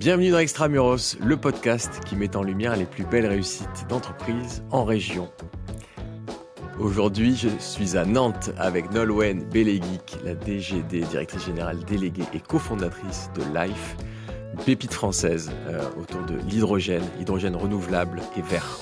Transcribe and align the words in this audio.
Bienvenue 0.00 0.30
dans 0.30 0.38
Extramuros, 0.38 1.18
le 1.22 1.36
podcast 1.36 2.00
qui 2.06 2.16
met 2.16 2.34
en 2.34 2.42
lumière 2.42 2.74
les 2.74 2.86
plus 2.86 3.04
belles 3.04 3.26
réussites 3.26 3.86
d'entreprises 3.90 4.64
en 4.70 4.82
région. 4.82 5.30
Aujourd'hui, 6.78 7.36
je 7.36 7.50
suis 7.58 7.98
à 7.98 8.06
Nantes 8.06 8.50
avec 8.56 8.90
Nolwenn 8.92 9.44
Belegeek, 9.44 10.16
la 10.24 10.34
DGD, 10.34 11.06
directrice 11.06 11.44
générale 11.44 11.84
déléguée 11.84 12.24
et 12.32 12.40
cofondatrice 12.40 13.28
de 13.34 13.42
Life, 13.54 13.96
une 14.54 14.64
pépite 14.64 14.94
française 14.94 15.52
euh, 15.66 15.82
autour 16.00 16.22
de 16.22 16.36
l'hydrogène, 16.48 17.04
hydrogène 17.20 17.54
renouvelable 17.54 18.22
et 18.38 18.40
vert. 18.40 18.80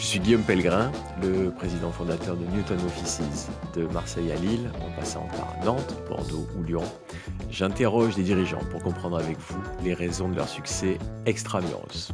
Je 0.00 0.06
suis 0.06 0.18
Guillaume 0.18 0.42
Pellegrin, 0.42 0.90
le 1.20 1.50
président 1.50 1.92
fondateur 1.92 2.34
de 2.34 2.46
Newton 2.46 2.78
Offices 2.86 3.48
de 3.76 3.84
Marseille 3.88 4.32
à 4.32 4.36
Lille, 4.36 4.70
en 4.80 4.98
passant 4.98 5.28
par 5.36 5.54
Nantes, 5.62 5.94
Bordeaux 6.08 6.48
ou 6.58 6.62
Lyon. 6.62 6.82
J'interroge 7.50 8.16
les 8.16 8.22
dirigeants 8.22 8.64
pour 8.70 8.82
comprendre 8.82 9.18
avec 9.18 9.36
vous 9.38 9.60
les 9.84 9.92
raisons 9.92 10.30
de 10.30 10.36
leur 10.36 10.48
succès 10.48 10.96
extramuros. 11.26 12.12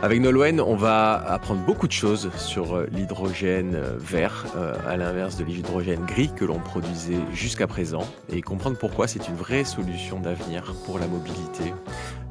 Avec 0.00 0.22
Nolwenn, 0.22 0.58
on 0.58 0.74
va 0.74 1.16
apprendre 1.16 1.60
beaucoup 1.66 1.86
de 1.86 1.92
choses 1.92 2.30
sur 2.38 2.74
euh, 2.74 2.88
l'hydrogène 2.90 3.74
euh, 3.74 3.98
vert, 3.98 4.46
euh, 4.56 4.74
à 4.88 4.96
l'inverse 4.96 5.36
de 5.36 5.44
l'hydrogène 5.44 6.06
gris 6.06 6.30
que 6.34 6.46
l'on 6.46 6.60
produisait 6.60 7.20
jusqu'à 7.34 7.66
présent, 7.66 8.06
et 8.30 8.40
comprendre 8.40 8.78
pourquoi 8.78 9.06
c'est 9.06 9.28
une 9.28 9.36
vraie 9.36 9.64
solution 9.64 10.18
d'avenir 10.18 10.72
pour 10.86 10.98
la 10.98 11.06
mobilité 11.06 11.74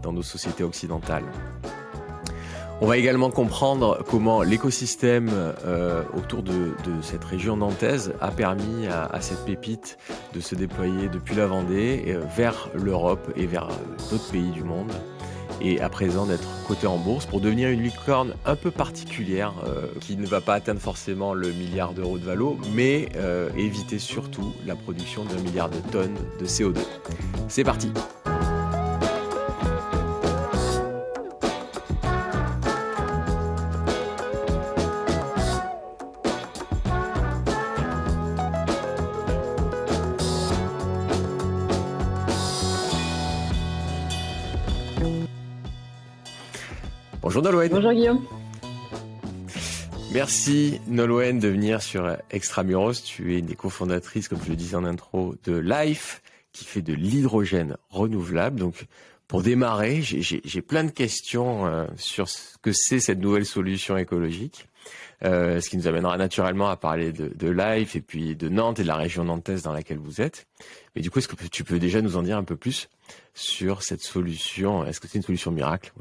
dans 0.01 0.11
nos 0.11 0.23
sociétés 0.23 0.63
occidentales. 0.63 1.25
On 2.81 2.87
va 2.87 2.97
également 2.97 3.29
comprendre 3.29 4.05
comment 4.09 4.41
l'écosystème 4.41 5.29
euh, 5.33 6.01
autour 6.15 6.43
de, 6.43 6.71
cette 7.01 7.25
région 7.25 7.57
nantaise 7.57 8.13
a 8.21 8.31
permis 8.31 8.87
à, 8.87 9.19
cette 9.19 9.43
pépite 9.43 9.97
de 10.33 10.39
se 10.39 10.55
déployer 10.55 11.09
depuis 11.09 11.35
la 11.35 11.45
Vendée 11.45 12.05
euh, 12.07 12.21
vers 12.37 12.69
l'Europe 12.73 13.33
et 13.35 13.47
vers 13.47 13.67
d'autres 14.09 14.31
pays 14.31 14.51
du 14.51 14.63
monde 14.63 14.91
et 15.61 15.81
à 15.81 15.89
présent 15.89 16.25
d'être 16.25 16.47
coté 16.69 16.87
en 16.87 16.97
bourse 16.97 17.25
pour 17.25 17.41
devenir 17.41 17.67
une 17.67 17.83
licorne 17.83 18.33
un 18.45 18.55
peu 18.55 18.71
particulière 18.71 19.53
euh, 19.67 19.87
qui 19.99 20.15
ne 20.15 20.25
va 20.25 20.39
pas 20.39 20.53
atteindre 20.53 20.79
forcément 20.79 21.33
le 21.33 21.51
milliard 21.51 21.91
d'euros 21.91 22.17
de 22.17 22.23
valo, 22.23 22.57
mais 22.73 23.09
éviter 23.57 23.99
surtout 23.99 24.53
la 24.65 24.75
production 24.77 25.25
d'un 25.25 25.41
milliard 25.41 25.69
de 25.69 25.79
tonnes 25.91 26.17
de 26.39 26.45
CO2. 26.45 26.77
C'est 27.49 27.65
parti 27.65 27.91
Nolwenn. 47.49 47.71
Bonjour 47.71 47.93
Guillaume. 47.93 48.21
Merci 50.13 50.79
Nolwenn 50.87 51.39
de 51.39 51.47
venir 51.47 51.81
sur 51.81 52.15
Extramuros. 52.29 53.01
Tu 53.03 53.33
es 53.33 53.39
une 53.39 53.47
des 53.47 53.55
cofondatrices, 53.55 54.27
comme 54.27 54.39
je 54.43 54.49
le 54.49 54.55
disais 54.55 54.75
en 54.75 54.83
intro, 54.83 55.33
de 55.45 55.57
Life, 55.57 56.21
qui 56.51 56.63
fait 56.63 56.83
de 56.83 56.93
l'hydrogène 56.93 57.77
renouvelable. 57.89 58.59
Donc, 58.59 58.85
pour 59.27 59.41
démarrer, 59.41 60.01
j'ai 60.03 60.61
plein 60.61 60.83
de 60.83 60.91
questions 60.91 61.65
euh, 61.65 61.87
sur 61.97 62.29
ce 62.29 62.55
que 62.61 62.71
c'est 62.71 62.99
cette 62.99 63.19
nouvelle 63.19 63.47
solution 63.47 63.97
écologique. 63.97 64.67
Euh, 65.23 65.59
ce 65.59 65.69
qui 65.69 65.77
nous 65.77 65.87
amènera 65.87 66.17
naturellement 66.17 66.69
à 66.69 66.77
parler 66.77 67.11
de, 67.11 67.29
de 67.35 67.49
Life 67.49 67.95
et 67.95 68.01
puis 68.01 68.35
de 68.35 68.47
Nantes 68.47 68.79
et 68.79 68.83
de 68.83 68.87
la 68.87 68.95
région 68.95 69.23
nantaise 69.25 69.63
dans 69.63 69.73
laquelle 69.73 69.97
vous 69.97 70.21
êtes. 70.21 70.47
Mais 70.95 71.01
du 71.01 71.09
coup, 71.09 71.17
est-ce 71.17 71.27
que 71.27 71.47
tu 71.47 71.63
peux 71.63 71.79
déjà 71.79 72.01
nous 72.01 72.15
en 72.15 72.21
dire 72.21 72.37
un 72.37 72.43
peu 72.43 72.55
plus 72.55 72.89
sur 73.33 73.81
cette 73.81 74.01
solution? 74.01 74.85
Est-ce 74.85 74.99
que 74.99 75.07
c'est 75.07 75.17
une 75.17 75.23
solution 75.23 75.51
miracle? 75.51 75.91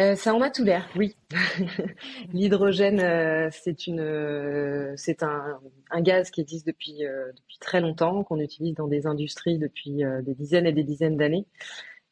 Euh, 0.00 0.16
ça 0.16 0.34
en 0.34 0.40
a 0.40 0.50
tout 0.50 0.64
l'air, 0.64 0.88
oui. 0.96 1.14
L'hydrogène, 2.32 3.00
euh, 3.00 3.48
c'est 3.52 3.86
une, 3.86 4.00
euh, 4.00 4.94
c'est 4.96 5.22
un, 5.22 5.60
gaz 6.00 6.30
qui 6.30 6.40
existe 6.40 6.66
depuis 6.66 7.00
depuis 7.00 7.58
très 7.60 7.80
longtemps, 7.80 8.24
qu'on 8.24 8.40
utilise 8.40 8.74
dans 8.74 8.88
des 8.88 9.06
industries 9.06 9.58
depuis 9.58 10.02
des 10.22 10.34
dizaines 10.34 10.66
et 10.66 10.72
des 10.72 10.84
dizaines 10.84 11.16
d'années. 11.16 11.46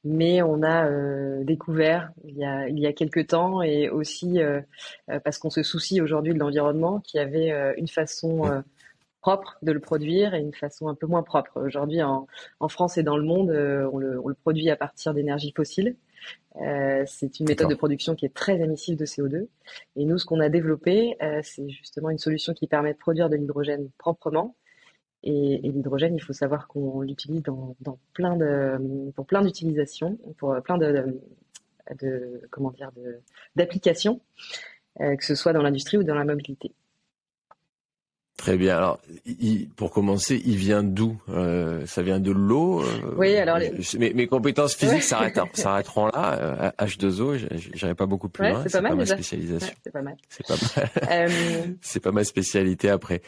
Mais 0.04 0.42
on 0.42 0.62
a 0.62 0.88
découvert 1.44 2.10
il 2.24 2.36
y 2.36 2.44
a 2.44 2.68
il 2.68 2.78
y 2.78 2.86
a 2.86 2.92
quelques 2.92 3.28
temps 3.28 3.62
et 3.62 3.88
aussi 3.88 4.38
parce 5.24 5.38
qu'on 5.38 5.50
se 5.50 5.62
soucie 5.62 6.00
aujourd'hui 6.00 6.34
de 6.34 6.38
l'environnement, 6.38 7.00
qu'il 7.00 7.18
y 7.18 7.22
avait 7.22 7.74
une 7.78 7.88
façon 7.88 8.62
propre 9.20 9.58
de 9.62 9.72
le 9.72 9.80
produire 9.80 10.34
et 10.34 10.40
une 10.40 10.54
façon 10.54 10.88
un 10.88 10.94
peu 10.94 11.06
moins 11.06 11.22
propre. 11.22 11.60
Aujourd'hui, 11.60 12.02
en, 12.02 12.26
en 12.60 12.68
France 12.68 12.98
et 12.98 13.02
dans 13.02 13.16
le 13.16 13.24
monde, 13.24 13.50
on 13.50 13.98
le, 13.98 14.20
on 14.20 14.28
le 14.28 14.34
produit 14.34 14.70
à 14.70 14.76
partir 14.76 15.14
d'énergie 15.14 15.52
fossile. 15.56 15.96
Euh, 16.56 17.04
c'est 17.06 17.40
une 17.40 17.48
méthode 17.48 17.68
de 17.68 17.74
production 17.74 18.14
qui 18.14 18.26
est 18.26 18.34
très 18.34 18.60
émissive 18.60 18.96
de 18.96 19.04
CO2. 19.04 19.46
Et 19.96 20.04
nous, 20.04 20.18
ce 20.18 20.26
qu'on 20.26 20.40
a 20.40 20.48
développé, 20.48 21.16
euh, 21.22 21.40
c'est 21.42 21.68
justement 21.68 22.10
une 22.10 22.18
solution 22.18 22.52
qui 22.54 22.66
permet 22.66 22.92
de 22.92 22.98
produire 22.98 23.28
de 23.28 23.36
l'hydrogène 23.36 23.90
proprement. 23.98 24.56
Et, 25.22 25.58
l'hydrogène, 25.62 26.14
il 26.14 26.20
faut 26.20 26.32
savoir 26.32 26.68
qu'on 26.68 27.00
l'utilise 27.00 27.42
dans, 27.42 27.74
plein 28.12 28.36
de, 28.36 29.10
pour 29.14 29.26
plein 29.26 29.42
d'utilisations, 29.42 30.18
pour 30.38 30.60
plein 30.62 30.78
de, 30.78 31.20
de 32.00 32.42
comment 32.50 32.70
dire, 32.70 32.90
d'applications, 33.56 34.20
euh, 35.00 35.16
que 35.16 35.24
ce 35.24 35.34
soit 35.34 35.52
dans 35.52 35.62
l'industrie 35.62 35.96
ou 35.96 36.02
dans 36.02 36.14
la 36.14 36.24
mobilité. 36.24 36.72
Très 38.38 38.56
bien. 38.56 38.76
Alors, 38.76 39.00
pour 39.74 39.90
commencer, 39.90 40.40
il 40.46 40.56
vient 40.56 40.84
d'où 40.84 41.20
euh, 41.28 41.84
Ça 41.86 42.02
vient 42.02 42.20
de 42.20 42.30
l'eau 42.30 42.82
euh, 42.82 42.84
Oui, 43.16 43.36
alors 43.36 43.58
mes, 43.98 44.26
compétences 44.28 44.76
physiques 44.76 45.02
s'arrêteront 45.02 46.06
là. 46.06 46.72
H2O, 46.78 47.20
euh, 47.20 47.58
j'irai 47.74 47.96
pas 47.96 48.06
beaucoup 48.06 48.28
plus 48.28 48.48
loin. 48.48 48.62
C'est 48.68 48.80
pas, 48.80 48.94
ma 48.94 49.04
spécialisation. 49.04 49.74
c'est 49.82 49.92
pas 49.92 50.02
mal. 50.02 50.16
C'est 50.28 50.46
pas 50.46 50.54
mal. 50.54 51.30
c'est 51.80 52.00
pas 52.00 52.12
ma 52.12 52.22
spécialité 52.22 52.88
après. 52.88 53.22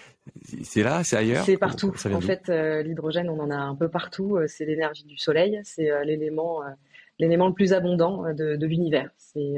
C'est 0.62 0.84
là, 0.84 1.03
c'est 1.03 1.16
ailleurs? 1.16 1.44
C'est 1.44 1.56
partout. 1.56 1.93
En 2.15 2.20
fait, 2.20 2.49
l'hydrogène, 2.84 3.28
on 3.28 3.41
en 3.41 3.50
a 3.50 3.56
un 3.56 3.75
peu 3.75 3.88
partout. 3.88 4.38
C'est 4.47 4.65
l'énergie 4.65 5.04
du 5.04 5.19
soleil. 5.19 5.60
C'est 5.65 5.91
l'élément, 6.04 6.60
l'élément 7.19 7.49
le 7.49 7.54
plus 7.54 7.72
abondant 7.72 8.32
de, 8.32 8.54
de 8.54 8.66
l'univers. 8.66 9.10
C'est 9.19 9.56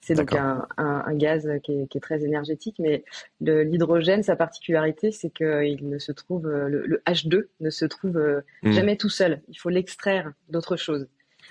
c'est 0.00 0.14
donc 0.14 0.34
un, 0.34 1.14
gaz 1.14 1.48
qui 1.62 1.72
est, 1.72 2.00
très 2.00 2.24
énergétique, 2.24 2.76
mais 2.78 3.04
l'hydrogène, 3.40 4.22
sa 4.22 4.34
particularité, 4.34 5.12
c'est 5.12 5.30
qu'il 5.30 5.88
ne 5.88 5.98
se 5.98 6.12
trouve, 6.12 6.48
le, 6.48 7.02
H2 7.06 7.48
ne 7.60 7.70
se 7.70 7.84
trouve 7.84 8.16
euh, 8.16 8.40
hmm. 8.62 8.72
jamais 8.72 8.96
tout 8.96 9.10
seul. 9.10 9.42
Il 9.48 9.56
faut 9.56 9.68
l'extraire 9.68 10.32
d'autre 10.48 10.76
chose. 10.76 11.06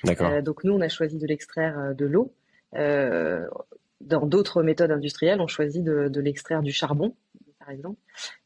Euh, 0.07 0.41
donc 0.41 0.63
nous, 0.63 0.73
on 0.73 0.81
a 0.81 0.89
choisi 0.89 1.17
de 1.17 1.27
l'extraire 1.27 1.77
euh, 1.77 1.93
de 1.93 2.05
l'eau. 2.05 2.33
dans 2.73 4.25
d'autres 4.25 4.63
méthodes 4.63 4.91
industrielles, 4.91 5.41
on 5.41 5.47
choisit 5.47 5.83
de, 5.83 6.19
l'extraire 6.19 6.63
du 6.63 6.71
charbon, 6.71 7.15
par 7.59 7.69
exemple. 7.69 7.99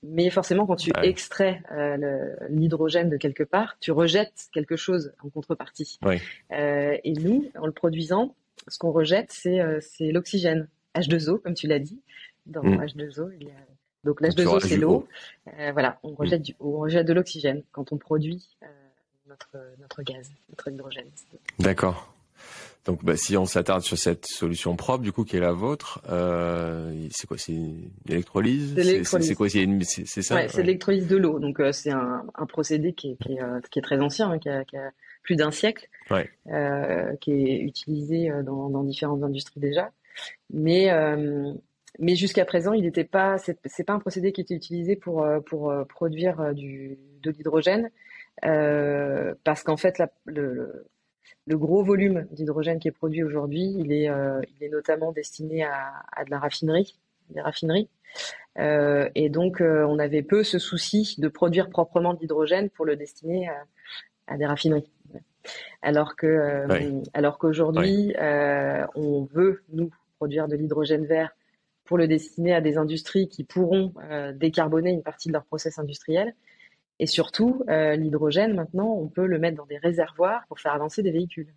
Mais 0.03 0.29
forcément, 0.29 0.65
quand 0.65 0.75
tu 0.75 0.91
extrais 1.01 1.61
l'hydrogène 2.49 3.09
de 3.09 3.15
quelque 3.15 3.43
part, 3.43 3.77
tu 3.79 3.91
rejettes 3.91 4.49
quelque 4.51 4.75
chose 4.75 5.13
en 5.23 5.29
contrepartie. 5.29 5.97
et 6.51 7.13
nous, 7.21 7.49
en 7.57 7.67
le 7.67 7.71
produisant, 7.71 8.35
ce 8.67 8.77
qu'on 8.77 8.91
rejette, 8.91 9.31
c'est 9.31 9.59
euh, 9.59 9.79
l'oxygène. 9.99 10.67
H2O, 10.95 11.39
comme 11.39 11.53
tu 11.53 11.67
l'as 11.67 11.79
dit. 11.79 11.99
Dans 12.45 12.61
H2O, 12.61 13.29
mm. 13.29 13.33
il 13.39 13.47
y 13.47 13.51
a... 13.51 13.55
Donc 14.03 14.21
l'H2O, 14.21 14.59
c'est 14.59 14.77
l'eau. 14.77 15.07
Euh, 15.59 15.71
voilà, 15.71 15.99
on 16.03 16.13
rejette, 16.13 16.41
du, 16.41 16.55
on 16.59 16.77
rejette 16.77 17.07
de 17.07 17.13
l'oxygène 17.13 17.63
quand 17.71 17.93
on 17.93 17.97
produit 17.97 18.57
euh, 18.63 18.67
notre, 19.27 19.57
notre 19.79 20.03
gaz, 20.03 20.29
notre 20.49 20.67
hydrogène. 20.69 21.09
D'accord. 21.59 22.13
Donc, 22.85 23.03
bah, 23.05 23.15
si 23.15 23.37
on 23.37 23.45
s'attarde 23.45 23.81
sur 23.81 23.97
cette 23.97 24.25
solution 24.25 24.75
propre, 24.75 25.03
du 25.03 25.13
coup, 25.13 25.23
qui 25.23 25.37
est 25.37 25.39
la 25.39 25.53
vôtre, 25.53 26.01
euh, 26.09 27.07
c'est 27.11 27.27
quoi 27.27 27.37
C'est 27.37 27.57
l'électrolyse 28.05 28.75
C'est 28.75 29.35
quoi 29.35 29.47
C'est 29.47 30.21
ça? 30.21 30.35
Ouais, 30.35 30.49
C'est 30.49 30.63
l'électrolyse 30.63 31.07
de 31.07 31.15
l'eau. 31.15 31.39
Donc, 31.39 31.61
euh, 31.61 31.71
c'est 31.71 31.91
un, 31.91 32.25
un, 32.35 32.45
procédé 32.45 32.91
qui 32.91 33.11
est, 33.11 33.23
qui 33.23 33.33
est, 33.33 33.69
qui 33.71 33.79
est 33.79 33.81
très 33.81 34.01
ancien, 34.01 34.31
hein, 34.31 34.39
qui, 34.39 34.49
a, 34.49 34.65
qui, 34.65 34.75
a, 34.75 34.91
plus 35.23 35.35
d'un 35.35 35.51
siècle, 35.51 35.89
euh, 36.47 37.15
qui 37.15 37.31
est 37.31 37.59
utilisé 37.61 38.29
euh, 38.29 38.43
dans, 38.43 38.69
dans, 38.69 38.83
différentes 38.83 39.23
industries 39.23 39.59
déjà. 39.59 39.91
Mais 40.51 40.91
euh, 40.91 41.53
mais 41.99 42.15
jusqu'à 42.15 42.45
présent, 42.45 42.73
il 42.73 42.83
n'était 42.83 43.03
pas. 43.03 43.37
C'est 43.37 43.83
pas 43.83 43.93
un 43.93 43.99
procédé 43.99 44.31
qui 44.31 44.41
était 44.41 44.53
utilisé 44.53 44.95
pour 44.95 45.25
pour 45.45 45.73
produire 45.87 46.53
du 46.53 46.97
de 47.21 47.31
l'hydrogène, 47.31 47.89
parce 48.41 49.63
qu'en 49.63 49.77
fait, 49.77 49.97
la, 49.97 50.11
le, 50.25 50.87
le 51.45 51.57
gros 51.57 51.83
volume 51.83 52.27
d'hydrogène 52.31 52.79
qui 52.79 52.87
est 52.87 52.91
produit 52.91 53.23
aujourd'hui, 53.23 53.75
il 53.77 53.91
est 53.91 54.07
il 54.07 54.63
est 54.63 54.69
notamment 54.69 55.11
destiné 55.11 55.63
à, 55.63 56.03
à 56.11 56.25
de 56.25 56.31
la 56.31 56.39
raffinerie, 56.39 56.97
des 57.29 57.41
raffineries. 57.41 57.89
Euh, 58.59 59.09
et 59.15 59.29
donc, 59.29 59.61
on 59.61 59.99
avait 59.99 60.23
peu 60.23 60.43
ce 60.43 60.59
souci 60.59 61.15
de 61.19 61.27
produire 61.27 61.69
proprement 61.69 62.13
de 62.13 62.19
l'hydrogène 62.19 62.69
pour 62.69 62.85
le 62.85 62.95
destiner 62.95 63.49
à, 63.49 63.65
à 64.27 64.37
des 64.37 64.45
raffineries. 64.45 64.89
Alors 65.81 66.15
que, 66.15 66.27
euh, 66.27 67.01
alors 67.13 67.37
qu'aujourd'hui, 67.37 68.15
euh, 68.17 68.85
on 68.95 69.25
veut 69.25 69.63
nous 69.73 69.89
produire 70.17 70.47
de 70.47 70.55
l'hydrogène 70.55 71.05
vert 71.05 71.31
pour 71.83 71.97
le 71.97 72.07
destiner 72.07 72.53
à 72.53 72.61
des 72.61 72.77
industries 72.77 73.27
qui 73.27 73.43
pourront 73.43 73.93
euh, 74.09 74.31
décarboner 74.31 74.91
une 74.91 75.03
partie 75.03 75.27
de 75.27 75.33
leur 75.33 75.43
process 75.43 75.79
industriel. 75.79 76.33
Et 76.99 77.07
surtout, 77.07 77.63
l'hydrogène, 77.67 78.53
maintenant, 78.53 78.93
on 78.93 79.07
peut 79.07 79.25
le 79.25 79.39
mettre 79.39 79.57
dans 79.57 79.65
des 79.65 79.79
réservoirs 79.79 80.45
pour 80.47 80.59
faire 80.59 80.73
avancer 80.73 81.01
des 81.01 81.11
véhicules. 81.11 81.51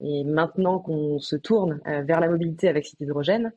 Et 0.00 0.24
maintenant 0.24 0.78
qu'on 0.78 1.18
se 1.18 1.36
tourne 1.36 1.80
vers 1.84 2.20
la 2.20 2.28
mobilité 2.28 2.68
avec 2.68 2.86
cet 2.86 3.00
hydrogène, 3.00 3.52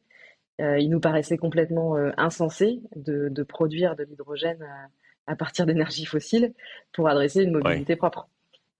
il 0.59 0.89
nous 0.89 0.99
paraissait 0.99 1.37
complètement 1.37 1.95
insensé 2.17 2.81
de, 2.95 3.43
produire 3.43 3.95
de 3.95 4.03
l'hydrogène 4.03 4.65
à 5.27 5.35
partir 5.35 5.67
d'énergie 5.67 6.05
fossile 6.05 6.53
pour 6.91 7.07
adresser 7.07 7.43
une 7.43 7.51
mobilité 7.51 7.95
propre. 7.95 8.27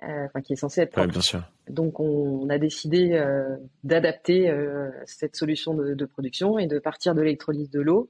Euh, 0.04 0.26
enfin, 0.26 0.42
qui 0.42 0.54
est 0.54 0.58
censée 0.58 0.82
être 0.82 0.92
propre. 0.92 1.08
bien 1.08 1.22
sûr. 1.22 1.42
Donc, 1.70 2.00
on, 2.00 2.50
a 2.50 2.58
décidé 2.58 3.14
euh, 3.14 3.56
d'adapter 3.84 4.50
euh, 4.50 4.92
cette 5.06 5.36
solution 5.36 5.74
de, 5.74 6.06
production 6.06 6.60
et 6.60 6.68
de 6.68 6.80
partir 6.80 7.16
de 7.16 7.22
l'électrolyse 7.22 7.70
de 7.70 7.80
l'eau 7.80 8.10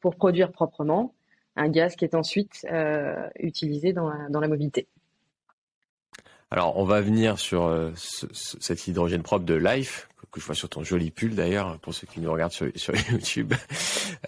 pour 0.00 0.16
produire 0.16 0.50
proprement 0.50 1.14
un 1.54 1.68
gaz 1.68 1.94
qui 1.94 2.04
est 2.04 2.14
ensuite 2.14 2.66
utilisé 3.38 3.92
dans 3.92 4.08
la 4.08 4.48
mobilité. 4.48 4.88
Alors, 6.50 6.78
on 6.78 6.84
va 6.84 7.00
venir 7.00 7.38
sur 7.38 7.64
euh, 7.64 7.90
cet 7.96 8.86
hydrogène 8.86 9.22
propre 9.22 9.44
de 9.44 9.54
Life, 9.54 10.08
que 10.36 10.42
je 10.42 10.46
vois 10.46 10.54
sur 10.54 10.68
ton 10.68 10.84
joli 10.84 11.10
pull 11.10 11.34
d'ailleurs, 11.34 11.78
pour 11.78 11.94
ceux 11.94 12.06
qui 12.06 12.20
nous 12.20 12.30
regardent 12.30 12.52
sur, 12.52 12.66
YouTube. 13.10 13.54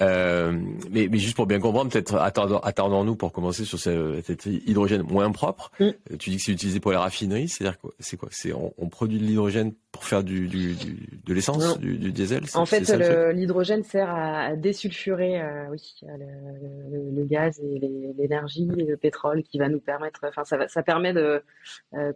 Euh, 0.01 0.59
mais, 0.91 1.09
juste 1.19 1.37
pour 1.37 1.47
bien 1.47 1.61
comprendre, 1.61 1.91
peut-être 1.91 2.15
attendons-nous 2.17 3.15
pour 3.15 3.33
commencer 3.33 3.65
sur 3.65 3.79
cet 3.79 4.47
hydrogène 4.47 5.03
moins 5.03 5.31
propre. 5.31 5.71
Mm. 5.79 5.85
Euh, 5.85 5.93
tu 6.19 6.31
dis 6.31 6.37
que 6.39 6.43
c'est 6.43 6.53
utilisé 6.53 6.81
pour 6.81 6.91
les 6.93 6.97
raffineries, 6.97 7.49
c'est-à-dire 7.49 7.79
quoi 7.79 7.93
C'est 8.01 8.17
quoi? 8.17 8.29
C'est 8.33 8.53
on, 8.53 8.89
produit 8.89 9.19
de 9.19 9.25
l'hydrogène 9.25 9.75
pour 9.93 10.05
faire 10.05 10.25
du, 10.25 10.49
de 10.49 11.35
l'essence, 11.35 11.79
du, 11.79 12.11
diesel 12.11 12.43
En 12.55 12.65
fait, 12.65 12.91
l'hydrogène 13.33 13.85
sert 13.85 14.11
à, 14.11 14.57
désulfurer, 14.57 15.43
oui, 15.71 15.95
le, 16.03 17.25
gaz 17.25 17.61
et 17.61 17.79
l'énergie 18.17 18.69
et 18.79 18.85
le 18.85 18.97
pétrole 18.97 19.43
qui 19.43 19.59
va 19.59 19.69
nous 19.69 19.81
permettre. 19.81 20.21
Enfin, 20.27 20.45
ça, 20.45 20.67
ça 20.69 20.83
permet 20.83 21.13
de 21.13 21.43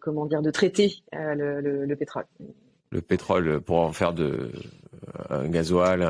comment 0.01 0.27
dire, 0.27 0.41
de 0.41 0.51
traiter 0.51 1.03
euh, 1.15 1.87
le, 1.87 1.95
pétrole. 1.97 2.25
Le 2.93 3.01
pétrole 3.01 3.61
pour 3.61 3.79
en 3.81 3.93
faire 3.93 4.13
de 4.13 4.25
euh, 4.25 4.51
un 5.31 5.49
gasoil, 5.49 6.07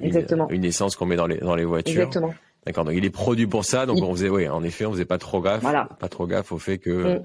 une, 0.00 0.64
essence 0.64 0.96
qu'on 0.96 1.06
met 1.06 1.16
dans 1.16 1.26
les 1.26 1.38
dans 1.38 1.54
les 1.54 1.64
voitures. 1.64 2.02
Exactement. 2.02 2.34
D'accord. 2.66 2.84
Donc 2.84 2.94
il 2.96 3.04
est 3.04 3.10
produit 3.10 3.46
pour 3.46 3.64
ça. 3.64 3.86
Donc 3.86 4.02
on 4.02 4.12
faisait, 4.14 4.28
oui, 4.28 4.48
en 4.48 4.64
effet, 4.64 4.86
on 4.86 4.92
faisait 4.92 5.04
pas 5.04 5.18
trop 5.18 5.40
gaffe, 5.40 5.62
pas 5.62 6.08
trop 6.08 6.26
gaffe 6.26 6.52
au 6.52 6.58
fait 6.58 6.78
que 6.78 7.18
mm. 7.18 7.24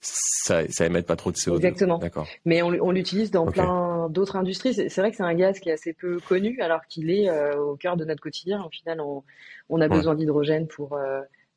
ça, 0.00 0.62
ça 0.68 0.86
émette 0.86 1.06
pas 1.06 1.16
trop 1.16 1.30
de 1.30 1.36
CO2. 1.36 1.56
Exactement. 1.56 1.98
D'accord. 1.98 2.26
Mais 2.44 2.62
on, 2.62 2.90
l'utilise 2.90 3.30
dans 3.30 3.46
plein 3.46 4.08
d'autres 4.10 4.36
industries. 4.36 4.74
C'est 4.74 5.00
vrai 5.00 5.10
que 5.10 5.16
c'est 5.16 5.22
un 5.22 5.34
gaz 5.34 5.60
qui 5.60 5.68
est 5.68 5.74
assez 5.74 5.92
peu 5.92 6.18
connu, 6.28 6.60
alors 6.60 6.80
qu'il 6.88 7.10
est 7.10 7.30
euh, 7.30 7.56
au 7.56 7.76
cœur 7.76 7.96
de 7.96 8.04
notre 8.04 8.20
quotidien. 8.20 8.62
Au 8.64 8.70
final, 8.70 9.00
on, 9.00 9.80
a 9.80 9.88
besoin 9.88 10.14
d'hydrogène 10.14 10.66
pour 10.66 10.98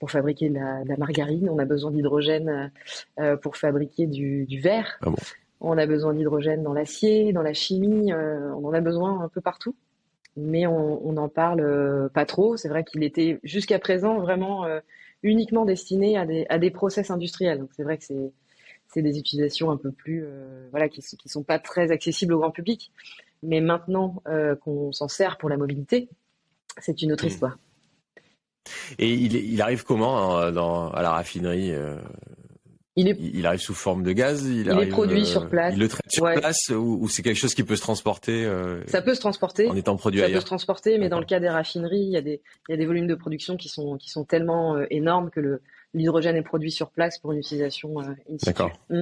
pour 0.04 0.12
fabriquer 0.12 0.50
de 0.50 0.56
la, 0.56 0.98
margarine, 0.98 1.48
on 1.50 1.60
a 1.60 1.63
besoin 1.66 1.90
d'hydrogène 1.90 2.74
euh, 3.22 3.38
pour 3.38 3.56
fabriquer 3.56 4.06
du, 4.06 4.45
verre. 4.60 5.00
Ah 5.01 5.10
on 5.61 5.77
a 5.77 5.85
besoin 5.85 6.13
d'hydrogène 6.13 6.63
dans 6.63 6.73
l'acier, 6.73 7.33
dans 7.33 7.41
la 7.41 7.53
chimie, 7.53 8.11
euh, 8.11 8.53
on 8.55 8.67
en 8.67 8.73
a 8.73 8.81
besoin 8.81 9.21
un 9.21 9.29
peu 9.29 9.41
partout. 9.41 9.75
Mais 10.35 10.65
on 10.65 11.11
n'en 11.11 11.29
parle 11.29 11.61
euh, 11.61 12.09
pas 12.09 12.25
trop. 12.25 12.57
C'est 12.57 12.67
vrai 12.67 12.83
qu'il 12.83 13.03
était 13.03 13.39
jusqu'à 13.44 13.77
présent 13.77 14.19
vraiment 14.19 14.65
uniquement 15.21 15.63
destiné 15.63 16.17
à 16.17 16.25
des, 16.25 16.47
à 16.50 16.57
des 16.57 16.71
process 16.71 17.11
industriels. 17.11 17.59
Donc 17.59 17.69
c'est 17.75 17.83
vrai 17.83 17.97
que 17.97 18.03
c'est 18.88 19.01
des 19.01 19.19
utilisations 19.19 19.69
un 19.69 19.77
peu 19.77 19.91
plus 19.91 20.25
voilà 20.71 20.89
qui 20.89 21.01
ne 21.01 21.29
sont 21.29 21.44
pas 21.44 21.59
très 21.59 21.91
accessibles 21.91 22.33
au 22.33 22.39
grand 22.39 22.51
public. 22.51 22.91
Mais 23.44 23.61
maintenant 23.61 24.23
qu'on 24.63 24.91
s'en 24.91 25.07
sert 25.07 25.38
pour 25.38 25.49
la 25.49 25.57
mobilité, 25.57 26.09
c'est 26.79 27.03
une 27.03 27.11
autre 27.11 27.25
mmh. 27.25 27.27
histoire. 27.27 27.57
Et 28.97 29.11
il, 29.11 29.61
arrive 29.61 29.83
comment 29.83 30.38
hein, 30.38 30.51
dans, 30.51 30.89
à 30.89 31.01
la 31.01 31.11
raffinerie 31.11 31.73
euh, 31.73 31.97
il, 32.95 33.07
est, 33.07 33.18
il, 33.19 33.45
arrive 33.45 33.60
sous 33.60 33.74
forme 33.74 34.04
de 34.04 34.12
gaz 34.12 34.45
Il, 34.45 34.69
est 34.69 34.88
produit 34.88 35.22
euh, 35.22 35.25
sur 35.25 35.50
place. 35.50 35.74
Il 35.74 35.80
le 35.80 35.88
traite 35.88 36.12
sur 36.12 36.25
place 36.25 36.69
ou, 36.69 37.07
c'est 37.10 37.24
quelque 37.24 37.38
chose 37.38 37.56
qui 37.56 37.63
peut 37.63 37.75
se 37.75 37.81
transporter 37.81 38.45
euh, 38.45 38.86
Ça 38.88 39.01
peut 39.01 39.16
se 39.16 39.19
transporter. 39.19 39.69
En 39.69 39.75
étant 39.75 39.95
produit 39.95 40.19
ça 40.19 40.28
ailleurs. 40.28 40.38
peut 40.38 40.42
se 40.42 40.45
transporter, 40.45 40.98
mais 40.98 41.10
dans 41.10 41.19
le 41.19 41.25
cas 41.25 41.40
des 41.40 41.50
raffineries, 41.50 42.04
il 42.04 42.12
y 42.12 42.18
a 42.18 42.22
des, 42.22 42.42
il 42.68 42.72
y 42.72 42.74
a 42.75 42.78
des 42.78 42.86
volumes 42.86 43.07
de 43.07 43.16
production 43.16 43.57
qui 43.57 43.69
sont, 43.69 43.98
qui 43.98 44.10
sont 44.10 44.25
tellement 44.25 44.78
énormes 44.90 45.30
que 45.31 45.62
l'hydrogène 45.94 46.36
est 46.36 46.44
produit 46.44 46.72
sur 46.72 46.92
place 46.92 47.18
pour 47.18 47.31
une 47.31 47.40
utilisation 47.40 47.94
D'accord. 48.45 48.72
Mm. 48.90 49.01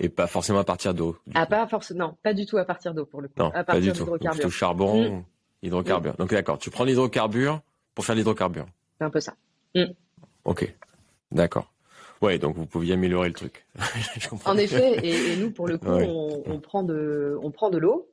Et 0.00 0.08
pas 0.08 0.26
forcément 0.26 0.58
à 0.58 0.64
partir 0.64 0.94
d'eau. 0.94 1.16
Ah, 1.34 1.46
pas 1.46 1.66
forcément, 1.66 2.08
non, 2.08 2.16
pas 2.22 2.32
du 2.32 2.46
tout 2.46 2.56
à 2.56 2.64
partir 2.64 2.94
d'eau 2.94 3.04
pour 3.04 3.20
le 3.20 3.28
coup. 3.28 3.34
Non, 3.38 3.50
à 3.54 3.62
partir 3.62 3.92
d'hydrocarbures. 3.92 4.50
charbon, 4.50 5.18
mm. 5.18 5.24
hydrocarbures. 5.62 6.16
Donc 6.16 6.30
d'accord, 6.30 6.58
tu 6.58 6.70
prends 6.70 6.84
l'hydrocarbure, 6.84 7.60
pour 7.94 8.04
faire 8.04 8.14
l'hydrocarbure. 8.14 8.66
C'est 8.98 9.04
un 9.04 9.10
peu 9.10 9.20
ça. 9.20 9.34
Mm. 9.74 9.84
Ok, 10.44 10.74
d'accord. 11.30 11.71
Ouais, 12.22 12.38
donc 12.38 12.56
vous 12.56 12.66
pouviez 12.66 12.94
améliorer 12.94 13.28
le 13.28 13.34
truc. 13.34 13.66
en 14.44 14.56
effet, 14.56 15.04
et, 15.04 15.36
nous, 15.36 15.50
pour 15.50 15.66
le 15.66 15.76
coup, 15.76 15.88
on, 15.88 16.60
prend 16.60 16.84
de, 16.84 17.36
on 17.42 17.50
prend 17.50 17.68
de 17.68 17.78
l'eau 17.78 18.08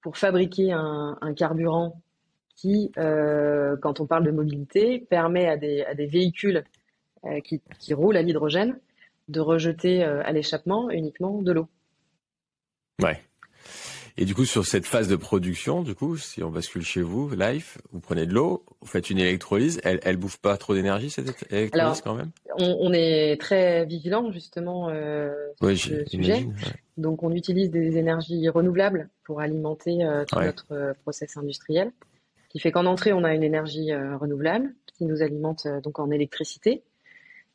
pour 0.00 0.16
fabriquer 0.16 0.72
un, 0.72 1.34
carburant 1.36 2.00
qui, 2.54 2.90
euh, 2.96 3.76
quand 3.76 4.00
on 4.00 4.06
parle 4.06 4.24
de 4.24 4.30
mobilité, 4.30 5.00
permet 5.00 5.46
à 5.46 5.58
des, 5.58 5.82
à 5.82 5.94
des 5.94 6.06
véhicules 6.06 6.64
euh, 7.26 7.40
qui, 7.40 7.60
qui, 7.78 7.92
roulent 7.92 8.16
à 8.16 8.22
l'hydrogène 8.22 8.80
de 9.28 9.40
rejeter 9.40 10.02
euh, 10.02 10.22
à 10.24 10.32
l'échappement 10.32 10.88
uniquement 10.88 11.42
de 11.42 11.52
l'eau. 11.52 11.68
Ouais. 13.02 13.20
Et 14.18 14.24
du 14.24 14.34
coup, 14.34 14.46
sur 14.46 14.64
cette 14.64 14.86
phase 14.86 15.08
de 15.08 15.16
production, 15.16 15.82
du 15.82 15.94
coup, 15.94 16.16
si 16.16 16.42
on 16.42 16.50
bascule 16.50 16.82
chez 16.82 17.02
vous, 17.02 17.30
Life, 17.34 17.78
vous 17.92 18.00
prenez 18.00 18.24
de 18.24 18.32
l'eau, 18.32 18.64
vous 18.80 18.86
faites 18.86 19.10
une 19.10 19.18
électrolyse, 19.18 19.78
elle, 19.84 20.00
elle 20.02 20.16
bouffe 20.16 20.38
pas 20.38 20.56
trop 20.56 20.74
d'énergie 20.74 21.10
cette 21.10 21.44
électrolyse 21.52 22.00
quand 22.00 22.14
même? 22.14 22.30
on, 22.58 22.92
est 22.92 23.38
très 23.40 23.84
vigilant 23.84 24.32
justement 24.32 24.88
euh, 24.88 25.30
sur 25.58 25.76
ce 25.76 26.04
sujet. 26.06 26.46
Donc, 26.96 27.22
on 27.22 27.30
utilise 27.32 27.70
des 27.70 27.98
énergies 27.98 28.48
renouvelables 28.48 29.10
pour 29.24 29.40
alimenter 29.40 30.04
euh, 30.04 30.24
tout 30.24 30.40
notre 30.40 30.72
euh, 30.72 30.94
process 31.02 31.36
industriel, 31.36 31.92
qui 32.48 32.58
fait 32.58 32.72
qu'en 32.72 32.86
entrée, 32.86 33.12
on 33.12 33.24
a 33.24 33.34
une 33.34 33.42
énergie 33.42 33.92
euh, 33.92 34.16
renouvelable 34.16 34.74
qui 34.86 35.04
nous 35.04 35.22
alimente 35.22 35.66
donc 35.82 35.98
en 35.98 36.10
électricité 36.10 36.82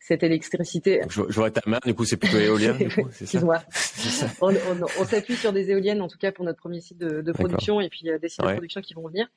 cette 0.01 0.24
électricité. 0.24 1.01
J'aurais 1.30 1.51
ta 1.51 1.62
main, 1.68 1.80
du 1.86 1.94
coup, 1.94 2.06
c'est 2.06 2.18
plutôt 2.18 2.39
éolien. 2.39 2.75
Excuse-moi. 3.21 3.62
on, 4.42 5.06
s'appuie 5.06 5.36
sur 5.36 5.53
des 5.53 5.69
éoliennes, 5.69 6.01
en 6.01 6.07
tout 6.07 6.18
cas 6.18 6.31
pour 6.31 6.44
notre 6.44 6.59
premier 6.59 6.81
site 6.81 6.98
de, 6.98 7.31
production, 7.31 7.80
et 7.80 7.88
puis 7.88 8.09
des 8.19 8.27
sites 8.27 8.42
de 8.42 8.51
production 8.51 8.81
qui 8.81 8.95
vont 8.95 9.07
venir. 9.07 9.27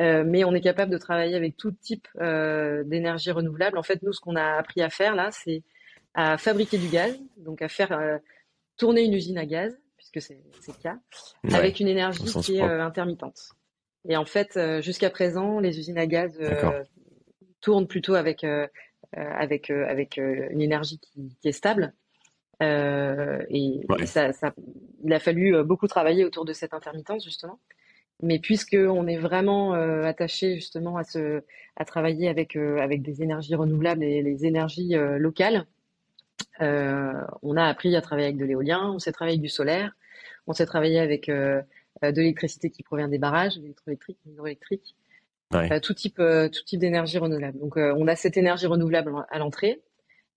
Euh, 0.00 0.24
mais 0.26 0.42
on 0.42 0.52
est 0.54 0.60
capable 0.60 0.90
de 0.90 0.98
travailler 0.98 1.36
avec 1.36 1.56
tout 1.56 1.70
type 1.70 2.08
euh, 2.20 2.82
d'énergie 2.82 3.30
renouvelable. 3.30 3.78
En 3.78 3.84
fait, 3.84 4.02
nous, 4.02 4.12
ce 4.12 4.20
qu'on 4.20 4.34
a 4.34 4.56
appris 4.58 4.82
à 4.82 4.90
faire 4.90 5.14
là, 5.14 5.30
c'est 5.30 5.62
à 6.14 6.36
fabriquer 6.36 6.78
du 6.78 6.88
gaz, 6.88 7.16
donc 7.36 7.62
à 7.62 7.68
faire 7.68 7.92
euh, 7.92 8.18
tourner 8.76 9.04
une 9.04 9.14
usine 9.14 9.38
à 9.38 9.46
gaz, 9.46 9.78
puisque 9.96 10.20
c'est 10.20 10.42
le 10.66 10.82
cas, 10.82 10.98
avec 11.52 11.78
une 11.78 11.88
énergie 11.88 12.24
qui 12.42 12.56
est 12.56 12.60
intermittente. 12.60 13.52
Et 14.08 14.16
en 14.16 14.24
fait, 14.24 14.58
jusqu'à 14.80 15.10
présent, 15.10 15.60
les 15.60 15.78
usines 15.78 15.98
à 15.98 16.06
gaz 16.06 16.36
tournent 17.60 17.86
plutôt 17.86 18.14
avec 18.14 18.44
euh, 18.44 18.66
avec 19.16 19.70
euh, 19.70 19.86
avec 19.88 20.18
euh, 20.18 20.48
une 20.50 20.60
énergie 20.60 20.98
qui, 20.98 21.36
qui 21.40 21.48
est 21.48 21.52
stable. 21.52 21.92
et, 22.60 23.80
ça, 24.06 24.32
ça, 24.32 24.52
il 25.04 25.12
a 25.12 25.20
fallu 25.20 25.62
beaucoup 25.62 25.86
travailler 25.86 26.24
autour 26.24 26.44
de 26.44 26.52
cette 26.52 26.74
intermittence 26.74 27.24
justement. 27.24 27.60
Mais 28.20 28.40
puisque 28.40 28.74
on 28.76 29.06
est 29.06 29.16
vraiment 29.16 29.74
attaché 29.74 30.56
justement 30.56 30.96
à 30.96 31.04
ce, 31.04 31.44
à 31.76 31.84
travailler 31.84 32.28
avec 32.28 32.56
avec 32.56 33.00
des 33.00 33.22
énergies 33.22 33.54
renouvelables 33.54 34.02
et 34.02 34.22
les 34.22 34.44
énergies 34.44 34.96
locales, 35.18 35.66
on 36.60 37.56
a 37.56 37.64
appris 37.64 37.94
à 37.94 38.00
travailler 38.00 38.26
avec 38.26 38.38
de 38.38 38.44
l'éolien, 38.44 38.90
on 38.92 38.98
s'est 38.98 39.12
travaillé 39.12 39.34
avec 39.34 39.42
du 39.42 39.48
solaire, 39.48 39.92
on 40.48 40.52
s'est 40.52 40.66
travaillé 40.66 40.98
avec 40.98 41.28
de 41.28 41.62
l'électricité 42.02 42.70
qui 42.70 42.82
provient 42.82 43.06
des 43.06 43.18
barrages, 43.18 43.56
l'électroélectrique, 43.56 44.18
l'hydroélectrique, 44.26 44.96
euh, 45.54 45.80
tout 45.80 45.94
type, 45.94 46.18
euh, 46.18 46.48
tout 46.48 46.62
type 46.64 46.80
d'énergie 46.80 47.18
renouvelable. 47.18 47.58
Donc, 47.58 47.76
euh, 47.76 47.94
on 47.96 48.06
a 48.06 48.16
cette 48.16 48.36
énergie 48.36 48.66
renouvelable 48.66 49.12
à 49.30 49.38
l'entrée. 49.38 49.80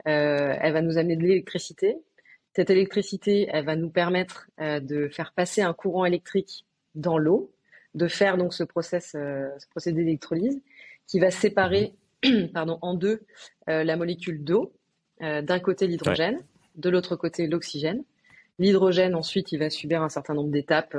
elle 0.06 0.74
va 0.74 0.82
nous 0.82 0.98
amener 0.98 1.16
de 1.16 1.22
l'électricité. 1.22 1.98
Cette 2.56 2.70
électricité, 2.70 3.48
elle 3.52 3.66
va 3.66 3.76
nous 3.76 3.90
permettre 3.90 4.50
de 4.60 5.08
faire 5.10 5.32
passer 5.34 5.62
un 5.62 5.74
courant 5.74 6.06
électrique 6.06 6.66
dans 6.96 7.18
l'eau, 7.18 7.54
de 7.94 8.08
faire 8.08 8.38
donc 8.38 8.54
ce 8.54 8.64
process, 8.64 9.12
ce 9.12 9.68
procédé 9.70 10.04
d'électrolyse, 10.04 10.60
qui 11.08 11.20
va 11.20 11.30
séparer, 11.30 11.94
pardon, 12.54 12.80
en 12.82 12.96
deux 12.96 13.22
la 13.68 13.96
molécule 13.96 14.44
d'eau. 14.44 14.74
D'un 15.22 15.60
côté 15.60 15.88
l'hydrogène, 15.88 16.40
de 16.76 16.90
l'autre 16.90 17.16
côté 17.16 17.48
l'oxygène. 17.48 18.04
L'hydrogène, 18.60 19.16
ensuite, 19.16 19.52
il 19.52 19.60
va 19.60 19.70
subir 19.70 20.02
un 20.02 20.10
certain 20.10 20.34
nombre 20.34 20.50
d'étapes, 20.50 20.98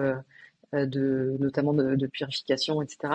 de, 0.73 1.37
notamment 1.38 1.73
de, 1.73 1.95
de, 1.95 2.07
purification, 2.07 2.83
etc. 2.83 3.14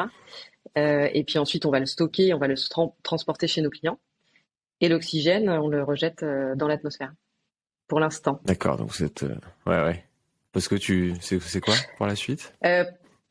Euh, 0.78 1.10
et 1.14 1.24
puis 1.24 1.40
ensuite, 1.40 1.66
on 1.66 1.72
va 1.72 1.80
le 1.80 1.86
stocker, 1.86 2.34
on 2.34 2.38
va 2.38 2.48
le 2.48 2.56
transporter 3.04 3.48
chez 3.48 3.62
nos 3.62 3.70
clients. 3.70 4.00
Et 4.80 4.90
l'oxygène, 4.90 5.50
on 5.50 5.68
le 5.68 5.84
rejette 5.84 6.24
euh, 6.24 6.56
dans 6.56 6.68
l'atmosphère. 6.68 7.14
Pour 7.88 8.00
l'instant. 8.00 8.42
D'accord. 8.46 8.78
Donc 8.78 8.94
c'est 8.94 9.24
euh, 9.24 9.36
ouais 9.66 9.82
ouais. 9.82 10.04
Parce 10.52 10.68
que 10.68 10.76
tu 10.76 11.14
c'est 11.22 11.62
quoi 11.62 11.74
pour 11.98 12.06
la 12.06 12.16
suite? 12.16 12.54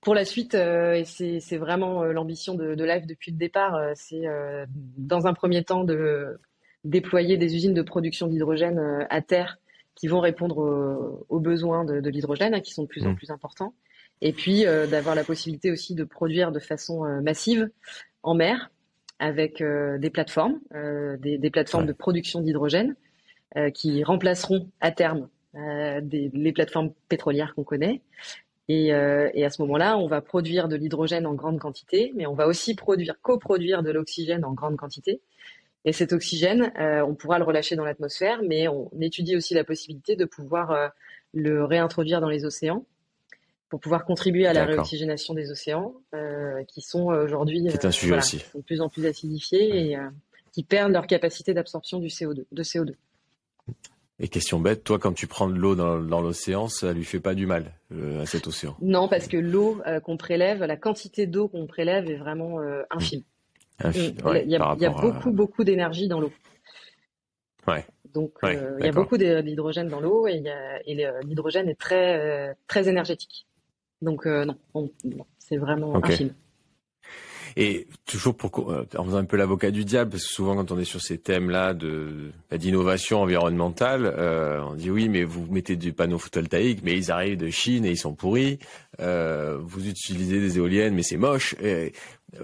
Pour 0.00 0.14
la 0.14 0.24
suite, 0.24 0.54
et 0.54 1.04
c'est 1.04 1.56
vraiment 1.56 2.04
l'ambition 2.04 2.54
de, 2.54 2.76
de 2.76 2.84
Live 2.84 3.06
depuis 3.06 3.32
le 3.32 3.38
départ, 3.38 3.76
c'est 3.96 4.22
dans 4.68 5.26
un 5.26 5.34
premier 5.34 5.64
temps 5.64 5.82
de 5.82 6.38
déployer 6.84 7.36
des 7.36 7.56
usines 7.56 7.74
de 7.74 7.82
production 7.82 8.28
d'hydrogène 8.28 9.04
à 9.10 9.20
terre 9.20 9.58
qui 9.96 10.06
vont 10.06 10.20
répondre 10.20 11.24
aux, 11.28 11.40
besoins 11.40 11.84
de, 11.84 12.08
l'hydrogène, 12.08 12.54
hein, 12.54 12.60
qui 12.60 12.72
sont 12.72 12.84
de 12.84 12.88
plus 12.88 13.04
en 13.04 13.10
mmh. 13.10 13.16
plus 13.16 13.30
importants. 13.30 13.74
Et 14.22 14.32
puis 14.32 14.64
d'avoir 14.64 15.14
la 15.14 15.24
possibilité 15.24 15.70
aussi 15.70 15.94
de 15.94 16.04
produire 16.04 16.52
de 16.52 16.58
façon 16.58 17.04
massive 17.22 17.68
en 18.22 18.34
mer 18.34 18.70
avec 19.18 19.62
des 19.62 20.10
plateformes, 20.10 20.58
des, 21.18 21.50
plateformes 21.50 21.86
de 21.86 21.92
production 21.92 22.40
d'hydrogène 22.40 22.96
qui 23.74 24.02
remplaceront 24.04 24.70
à 24.80 24.90
terme 24.90 25.28
les 25.54 26.52
plateformes 26.54 26.92
pétrolières 27.08 27.54
qu'on 27.54 27.64
connaît. 27.64 28.00
Et, 28.68 28.86
et, 28.86 29.44
à 29.44 29.50
ce 29.50 29.60
moment-là, 29.62 29.98
on 29.98 30.06
va 30.06 30.22
produire 30.22 30.68
de 30.68 30.76
l'hydrogène 30.76 31.26
en 31.26 31.34
grande 31.34 31.58
quantité, 31.58 32.12
mais 32.16 32.26
on 32.26 32.34
va 32.34 32.46
aussi 32.46 32.74
produire, 32.74 33.20
coproduire 33.20 33.82
de 33.82 33.90
l'oxygène 33.90 34.46
en 34.46 34.54
grande 34.54 34.76
quantité. 34.76 35.20
Et 35.86 35.92
cet 35.92 36.12
oxygène, 36.12 36.72
euh, 36.80 37.00
on 37.02 37.14
pourra 37.14 37.38
le 37.38 37.44
relâcher 37.44 37.76
dans 37.76 37.84
l'atmosphère, 37.84 38.40
mais 38.42 38.66
on 38.66 38.90
étudie 39.00 39.36
aussi 39.36 39.54
la 39.54 39.62
possibilité 39.62 40.16
de 40.16 40.24
pouvoir 40.24 40.72
euh, 40.72 40.88
le 41.32 41.64
réintroduire 41.64 42.20
dans 42.20 42.28
les 42.28 42.44
océans 42.44 42.84
pour 43.68 43.80
pouvoir 43.80 44.04
contribuer 44.04 44.46
à 44.46 44.52
la 44.52 44.64
réoxygénation 44.64 45.34
des 45.34 45.50
océans, 45.50 45.94
euh, 46.14 46.62
qui 46.64 46.80
sont 46.80 47.06
aujourd'hui 47.06 47.62
de 47.62 48.60
plus 48.62 48.80
en 48.80 48.88
plus 48.88 49.06
acidifiés 49.06 49.92
et 49.92 49.98
qui 50.52 50.62
perdent 50.62 50.92
leur 50.92 51.06
capacité 51.06 51.54
d'absorption 51.54 51.98
du 51.98 52.08
CO2, 52.08 52.44
de 52.50 52.62
CO2. 52.62 52.94
Et 54.18 54.28
question 54.28 54.60
bête, 54.60 54.82
toi, 54.82 54.98
quand 54.98 55.12
tu 55.12 55.26
prends 55.26 55.48
de 55.48 55.56
l'eau 55.56 55.74
dans, 55.74 56.20
l'océan, 56.20 56.68
ça 56.68 56.92
lui 56.92 57.04
fait 57.04 57.20
pas 57.20 57.34
du 57.34 57.46
mal 57.46 57.72
à 58.20 58.24
cet 58.24 58.46
océan? 58.46 58.76
Non, 58.80 59.08
parce 59.08 59.26
que 59.26 59.36
l'eau 59.36 59.82
qu'on 60.04 60.16
prélève, 60.16 60.62
la 60.62 60.76
quantité 60.76 61.26
d'eau 61.26 61.48
qu'on 61.48 61.66
prélève 61.66 62.08
est 62.10 62.16
vraiment 62.16 62.58
infime. 62.90 63.22
Mm. 63.84 63.90
il 64.44 64.50
y 64.50 64.56
a, 64.56 64.90
beaucoup, 64.90 65.30
beaucoup 65.32 65.64
d'énergie 65.64 66.08
dans 66.08 66.20
l'eau. 66.20 66.32
Ouais. 67.66 67.84
Donc, 68.16 68.32
euh, 68.44 68.76
il 68.78 68.86
y 68.86 68.88
a 68.88 68.92
beaucoup 68.92 69.18
d'hydrogène 69.18 69.88
dans 69.88 70.00
l'eau 70.00 70.26
et, 70.26 70.42
l'hydrogène 71.24 71.68
est 71.68 71.78
très, 71.78 72.18
euh, 72.18 72.54
très 72.66 72.88
énergétique. 72.88 73.45
Donc, 74.02 74.26
euh, 74.26 74.44
non, 74.44 74.56
c'est 75.38 75.56
vraiment 75.56 75.94
okay. 75.94 76.14
infime. 76.14 76.34
Et 77.58 77.86
toujours 78.04 78.36
pour 78.36 78.68
en 78.98 79.04
faisant 79.04 79.16
un 79.16 79.24
peu 79.24 79.38
l'avocat 79.38 79.70
du 79.70 79.86
diable, 79.86 80.10
parce 80.10 80.24
que 80.24 80.34
souvent 80.34 80.56
quand 80.56 80.72
on 80.72 80.78
est 80.78 80.84
sur 80.84 81.00
ces 81.00 81.16
thèmes-là 81.16 81.72
de 81.72 82.30
bah, 82.50 82.58
d'innovation 82.58 83.22
environnementale, 83.22 84.14
on 84.68 84.74
dit 84.74 84.90
oui, 84.90 85.08
mais 85.08 85.24
vous 85.24 85.46
mettez 85.50 85.76
du 85.76 85.94
panneau 85.94 86.18
photovoltaïque, 86.18 86.80
mais 86.82 86.94
ils 86.98 87.10
arrivent 87.10 87.38
de 87.38 87.48
Chine 87.48 87.86
et 87.86 87.92
ils 87.92 87.96
sont 87.96 88.12
pourris. 88.12 88.58
vous 88.98 89.88
utilisez 89.88 90.38
des 90.38 90.58
éoliennes, 90.58 90.94
mais 90.94 91.02
c'est 91.02 91.16
moche. 91.16 91.54
Et 91.62 91.94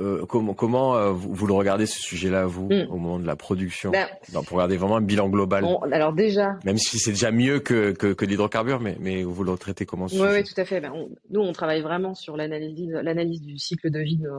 euh, 0.01 0.25
comment, 0.27 0.55
comment 0.55 0.97
euh, 0.97 1.11
vous, 1.13 1.47
le 1.47 1.53
regardez 1.53 1.87
ce 1.87 2.01
sujet-là, 2.01 2.47
vous, 2.47 2.69
hmm. 2.69 2.87
au 2.91 2.97
moment 2.97 3.19
de 3.19 3.27
la 3.27 3.37
production 3.37 3.91
ben, 3.91 4.07
Pour 4.33 4.57
regarder 4.57 4.77
vraiment 4.77 4.97
un 4.97 5.03
bilan 5.03 5.29
global. 5.29 5.65
alors 5.93 6.13
déjà. 6.13 6.59
Même 6.65 6.79
si 6.79 6.99
c'est 6.99 7.13
déjà 7.13 7.31
mieux 7.31 7.61
que, 7.61 7.93
que, 7.93 8.13
que 8.13 8.25
l'hydrocarbure, 8.25 8.81
mais, 8.81 8.97
mais 9.01 9.23
vous 9.23 9.45
le 9.45 9.57
traitez 9.57 9.87
comment 9.87 10.07
Oui, 10.07 10.21
oui, 10.21 10.45
tout 10.45 10.59
à 10.61 10.65
fait. 10.65 10.81
Ben, 10.81 10.93
nous, 11.31 11.41
on 11.41 11.53
travaille 11.53 11.83
vraiment 11.83 12.15
sur 12.15 12.37
l'analyse, 12.37 12.91
l'analyse 12.91 13.43
du 13.43 13.59
cycle 13.59 13.91
de 13.91 14.01
vie 14.01 14.19
de, 14.19 14.31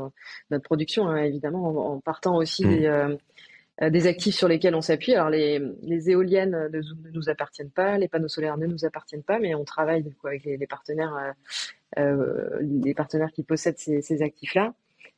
notre 0.51 0.63
production, 0.63 1.07
hein, 1.07 1.23
évidemment, 1.23 1.93
en, 1.93 1.99
partant 1.99 2.35
aussi 2.37 2.65
hmm. 2.65 2.69
des, 2.69 2.85
euh, 3.81 3.89
des 3.89 4.07
actifs 4.07 4.35
sur 4.35 4.47
lesquels 4.47 4.75
on 4.75 4.81
s'appuie. 4.81 5.13
Alors, 5.13 5.29
les, 5.29 5.61
les 5.81 6.09
éoliennes 6.09 6.69
ne, 6.71 6.81
nous 7.11 7.29
appartiennent 7.29 7.71
pas, 7.71 7.97
les 7.97 8.07
panneaux 8.07 8.27
solaires 8.27 8.57
ne 8.57 8.67
nous 8.67 8.85
appartiennent 8.85 9.23
pas, 9.23 9.39
mais 9.39 9.55
on 9.55 9.63
travaille 9.63 10.03
du 10.03 10.13
coup, 10.13 10.27
avec 10.27 10.43
les, 10.45 10.67
partenaires, 10.67 11.33
les 11.97 12.93
partenaires 12.93 13.31
qui 13.31 13.43
possèdent 13.43 13.79
ces, 13.79 14.01
ces 14.01 14.21
actifs-là. 14.21 14.73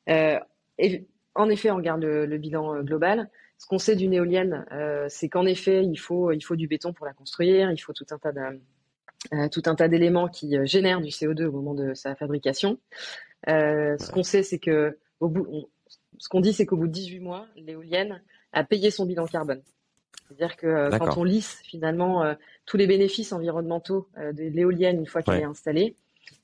Euh, 0.09 0.39
et, 0.77 1.07
en 1.33 1.49
effet, 1.49 1.71
on 1.71 1.77
regarde 1.77 2.03
le, 2.03 2.37
bilan 2.37 2.75
euh, 2.75 2.81
global. 2.81 3.29
Ce 3.57 3.65
qu'on 3.65 3.79
sait 3.79 3.95
d'une 3.95 4.13
éolienne, 4.13 4.65
euh, 4.71 5.05
c'est 5.09 5.29
qu'en 5.29 5.45
effet, 5.45 5.83
il 5.83 5.97
faut, 5.97 6.31
il 6.31 6.41
faut 6.41 6.55
du 6.55 6.67
béton 6.67 6.93
pour 6.93 7.05
la 7.05 7.13
construire, 7.13 7.71
il 7.71 7.77
faut 7.77 7.93
tout 7.93 8.05
un 8.11 8.17
tas 8.17 8.31
de, 8.31 9.49
tout 9.49 9.63
un 9.65 9.75
tas 9.75 9.87
d'éléments 9.87 10.27
qui 10.27 10.55
génèrent 10.67 11.01
du 11.01 11.09
CO2 11.09 11.45
au 11.45 11.51
moment 11.51 11.73
de 11.73 11.93
sa 11.93 12.15
fabrication. 12.15 12.77
ce 13.47 14.11
qu'on 14.11 14.23
sait, 14.23 14.43
c'est 14.43 14.59
que 14.59 14.97
au 15.21 15.29
bout, 15.29 15.69
ce 16.17 16.27
qu'on 16.27 16.41
dit, 16.41 16.51
c'est 16.51 16.65
qu'au 16.65 16.75
bout 16.75 16.87
de 16.87 16.91
18 16.91 17.19
mois, 17.21 17.47
l'éolienne 17.55 18.21
a 18.51 18.63
payé 18.65 18.91
son 18.91 19.05
bilan 19.05 19.25
carbone. 19.25 19.61
C'est-à-dire 20.27 20.57
que 20.57 20.97
quand 20.97 21.17
on 21.17 21.23
lisse 21.23 21.61
finalement 21.63 22.35
tous 22.65 22.75
les 22.75 22.87
bénéfices 22.87 23.31
environnementaux 23.31 24.09
de 24.17 24.43
l'éolienne 24.43 24.99
une 24.99 25.07
fois 25.07 25.21
qu'elle 25.21 25.39
est 25.39 25.45
installée, 25.45 25.95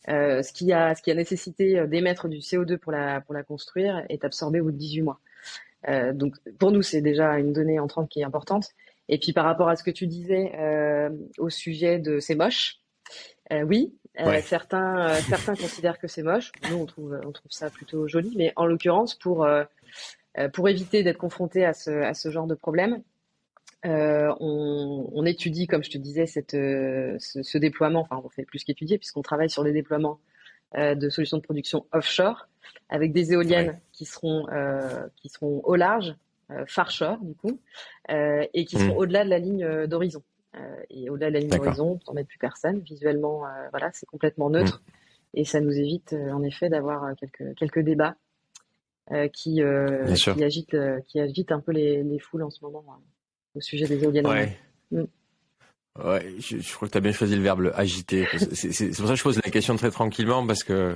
euh, 0.10 0.42
ce, 0.42 0.52
qui 0.52 0.74
a, 0.74 0.96
ce 0.96 1.02
qui 1.02 1.12
a 1.12 1.16
nécessité 1.16 1.80
euh, 1.80 1.88
d'émettre 1.88 2.28
du 2.28 2.38
CO2 2.38 2.78
pour 2.78 2.92
la, 2.92 3.22
pour 3.22 3.34
la 3.34 3.44
construire 3.44 4.04
est 4.10 4.26
absorbé 4.26 4.60
au 4.60 4.66
bout 4.66 4.72
de 4.72 4.78
18 4.78 5.02
mois. 5.02 5.20
Euh, 5.88 6.14
donc 6.14 6.36
pour 6.60 6.72
nous, 6.72 6.82
c'est 6.82 7.02
déjà 7.02 7.38
une 7.38 7.54
donnée 7.54 7.80
entrante 7.80 8.10
qui 8.10 8.22
est 8.22 8.24
importante. 8.24 8.70
Et 9.10 9.20
puis 9.20 9.34
par 9.34 9.46
rapport 9.46 9.70
à 9.70 9.76
ce 9.76 9.84
que 9.84 9.92
tu 9.92 10.08
disais 10.08 10.54
euh, 10.56 11.10
au 11.38 11.50
sujet 11.50 12.00
de 12.00 12.20
c'est 12.20 12.36
moche, 12.36 12.78
oui, 13.66 13.94
certains, 14.44 15.14
certains 15.28 15.56
considèrent 15.56 16.00
que 16.00 16.08
c'est 16.08 16.24
moche. 16.24 16.54
Nous, 16.70 16.78
on 16.78 16.86
trouve, 16.86 17.20
on 17.26 17.34
trouve 17.34 17.52
ça 17.52 17.70
plutôt 17.70 18.08
joli. 18.08 18.34
Mais 18.38 18.54
en 18.56 18.66
l'occurrence, 18.66 19.14
pour, 19.14 19.46
pour 20.54 20.70
éviter 20.70 21.04
d'être 21.04 21.18
confronté 21.18 21.66
à 21.66 21.74
ce, 21.74 21.92
à 21.92 22.14
ce 22.14 22.32
genre 22.32 22.48
de 22.48 22.56
problème, 22.56 23.04
euh, 23.86 24.34
on, 24.40 25.10
on, 25.14 25.26
étudie, 25.26 25.68
comme 25.68 25.84
je 25.84 25.90
te 25.90 25.98
disais, 25.98 26.28
cette, 26.28 26.54
euh, 26.54 27.16
ce, 27.20 27.42
ce, 27.42 27.58
déploiement. 27.58 28.02
Enfin, 28.02 28.22
on 28.24 28.30
fait 28.30 28.46
plus 28.46 28.64
qu'étudier 28.64 28.98
puisqu'on 28.98 29.24
travaille 29.24 29.50
sur 29.50 29.64
des 29.64 29.72
déploiements 29.72 30.20
euh, 30.78 30.96
de 30.96 31.10
solutions 31.10 31.36
de 31.36 31.42
production 31.42 31.86
offshore 31.92 32.48
avec 32.88 33.12
des 33.12 33.34
éoliennes 33.34 33.78
qui 33.92 34.06
seront 34.06 34.48
euh, 34.54 35.06
qui 35.18 35.28
seront 35.28 35.60
au 35.66 35.76
large, 35.76 36.16
euh, 36.50 36.64
far 36.66 36.90
shore 36.92 37.18
du 37.18 37.36
coup, 37.36 37.60
et 38.08 38.66
qui 38.66 38.78
seront 38.78 38.94
mmh. 38.94 38.98
au-delà 38.98 39.26
de 39.26 39.30
la 39.30 39.40
ligne 39.40 39.88
d'horizon. 39.88 40.24
et 40.90 41.10
au-delà 41.10 41.28
de 41.28 41.34
la 41.34 41.40
ligne 41.42 41.50
d'horizon, 41.50 42.00
on 42.08 42.14
met 42.14 42.24
plus 42.24 42.38
personne. 42.38 42.80
Visuellement, 42.80 43.44
voilà, 43.72 43.90
c'est 43.92 44.06
complètement 44.06 44.50
neutre 44.50 44.82
mmh. 44.86 45.40
et 45.40 45.44
ça 45.44 45.60
nous 45.60 45.78
évite 45.78 46.14
en 46.14 46.42
effet 46.42 46.70
d'avoir 46.70 47.16
quelques 47.18 47.54
quelques 47.56 47.80
débats 47.82 48.16
qui 49.34 49.62
qui 50.26 50.44
agitent 50.44 50.78
qui 51.08 51.20
agitent 51.20 51.52
un 51.52 51.60
peu 51.60 51.74
les, 51.74 52.02
les 52.04 52.20
foules 52.20 52.44
en 52.44 52.50
ce 52.50 52.64
moment. 52.64 52.86
Hein 52.90 53.00
au 53.55 53.62
sujet 53.62 53.88
des 53.88 54.03
éoliennes. 54.03 54.27
Ouais. 54.27 54.58
Mm. 54.91 55.03
Ouais, 56.03 56.36
je, 56.39 56.74
crois 56.74 56.88
que 56.88 56.93
tu 56.93 56.98
as 56.98 57.01
bien 57.01 57.12
choisi 57.12 57.36
le 57.36 57.41
verbe 57.41 57.72
agiter. 57.75 58.25
C'est 58.53 58.96
pour 58.96 59.08
ça 59.08 59.13
que 59.13 59.20
je 59.20 59.24
pose 59.24 59.41
la 59.43 59.51
question 59.51 59.75
très 59.75 59.91
tranquillement 59.91 60.46
parce 60.48 60.63
que 60.63 60.96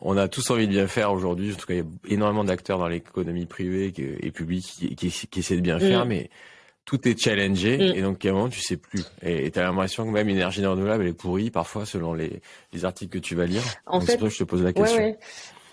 on 0.00 0.16
a 0.16 0.28
tous 0.28 0.48
envie 0.50 0.68
de 0.68 0.72
bien 0.72 0.86
faire 0.86 1.12
aujourd'hui. 1.12 1.52
En 1.52 1.56
tout 1.56 1.66
cas, 1.66 1.74
il 1.74 1.78
y 1.78 1.82
a 1.82 2.14
énormément 2.14 2.44
d'acteurs 2.44 2.78
dans 2.78 2.86
l'économie 2.86 3.46
privée 3.46 3.92
et 3.96 4.30
publique 4.30 4.94
qui, 4.96 5.10
qui, 5.10 5.40
essaient 5.40 5.56
de 5.56 5.60
bien 5.60 5.80
faire, 5.80 6.06
mm. 6.06 6.08
mais 6.08 6.30
tout 6.84 7.06
est 7.08 7.20
challengé 7.20 7.76
mm. 7.76 7.96
et 7.96 8.02
donc 8.02 8.24
à 8.24 8.30
un 8.30 8.32
moment 8.32 8.48
tu 8.48 8.60
sais 8.60 8.76
plus. 8.76 9.04
Et 9.22 9.50
tu 9.50 9.58
as 9.58 9.64
l'impression 9.64 10.04
que 10.06 10.10
même 10.10 10.28
l'énergie 10.28 10.64
renouvelable 10.64 11.04
elle 11.04 11.10
est 11.10 11.12
pourrie 11.12 11.50
parfois 11.50 11.84
selon 11.84 12.14
les, 12.14 12.40
les 12.72 12.84
articles 12.84 13.12
que 13.12 13.24
tu 13.24 13.34
vas 13.34 13.46
lire. 13.46 13.62
En 13.86 14.00
c'est 14.00 14.16
pour 14.16 14.22
ça 14.22 14.28
que 14.28 14.34
je 14.34 14.38
te 14.38 14.44
pose 14.44 14.62
la 14.62 14.72
question. 14.72 14.98
Ouais, 14.98 15.18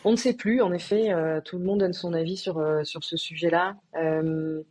On 0.03 0.11
ne 0.11 0.17
sait 0.17 0.33
plus. 0.33 0.61
En 0.61 0.73
effet, 0.73 1.11
euh, 1.11 1.41
tout 1.41 1.57
le 1.57 1.63
monde 1.63 1.79
donne 1.79 1.93
son 1.93 2.13
avis 2.13 2.37
sur 2.37 2.57
euh, 2.57 2.83
sur 2.83 3.03
ce 3.03 3.17
sujet-là. 3.17 3.75
Euh, 3.95 4.61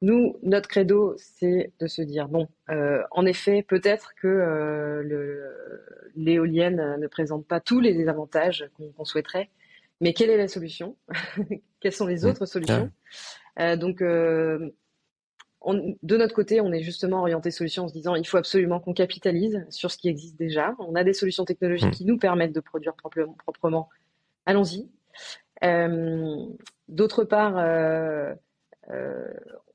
nous, 0.00 0.36
notre 0.42 0.68
credo, 0.68 1.16
c'est 1.18 1.72
de 1.80 1.86
se 1.88 2.02
dire, 2.02 2.28
bon, 2.28 2.48
euh, 2.70 3.02
en 3.10 3.26
effet, 3.26 3.64
peut-être 3.66 4.14
que 4.14 4.28
euh, 4.28 5.50
l'éolienne 6.14 6.96
ne 7.00 7.06
présente 7.08 7.46
pas 7.46 7.60
tous 7.60 7.80
les 7.80 8.08
avantages 8.08 8.70
qu'on 8.76 9.04
souhaiterait, 9.04 9.50
mais 10.00 10.12
quelle 10.12 10.30
est 10.30 10.36
la 10.36 10.46
solution? 10.46 10.96
Quelles 11.80 11.92
sont 11.92 12.06
les 12.06 12.24
autres 12.24 12.46
solutions? 12.46 12.90
euh, 13.58 13.76
Donc, 13.76 14.00
de 14.00 14.72
notre 16.16 16.34
côté, 16.34 16.60
on 16.60 16.72
est 16.72 16.82
justement 16.82 17.20
orienté 17.20 17.50
solution 17.50 17.84
en 17.84 17.88
se 17.88 17.92
disant, 17.92 18.14
il 18.14 18.26
faut 18.26 18.36
absolument 18.36 18.78
qu'on 18.78 18.94
capitalise 18.94 19.66
sur 19.70 19.90
ce 19.90 19.98
qui 19.98 20.08
existe 20.08 20.36
déjà. 20.36 20.76
On 20.78 20.94
a 20.94 21.02
des 21.02 21.12
solutions 21.12 21.44
technologiques 21.44 21.88
mmh. 21.88 21.96
qui 21.96 22.04
nous 22.04 22.18
permettent 22.18 22.54
de 22.54 22.60
produire 22.60 22.94
proprement. 22.94 23.34
proprement. 23.34 23.88
Allons-y. 24.46 24.88
D'autre 26.88 27.24
part, 27.24 27.56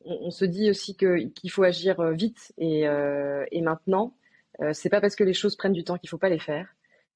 on, 0.05 0.31
se 0.31 0.45
dit 0.45 0.69
aussi 0.69 0.95
qu'il 0.95 1.51
faut 1.51 1.63
agir 1.63 1.99
euh, 1.99 2.11
vite 2.11 2.53
et, 2.57 2.87
euh, 2.87 3.45
maintenant. 3.61 4.13
Euh, 4.61 4.71
c'est 4.73 4.89
pas 4.89 5.01
parce 5.01 5.15
que 5.15 5.23
les 5.23 5.33
choses 5.33 5.55
prennent 5.55 5.73
du 5.73 5.83
temps 5.83 5.97
qu'il 5.97 6.09
faut 6.09 6.17
pas 6.17 6.29
les 6.29 6.39
faire. 6.39 6.75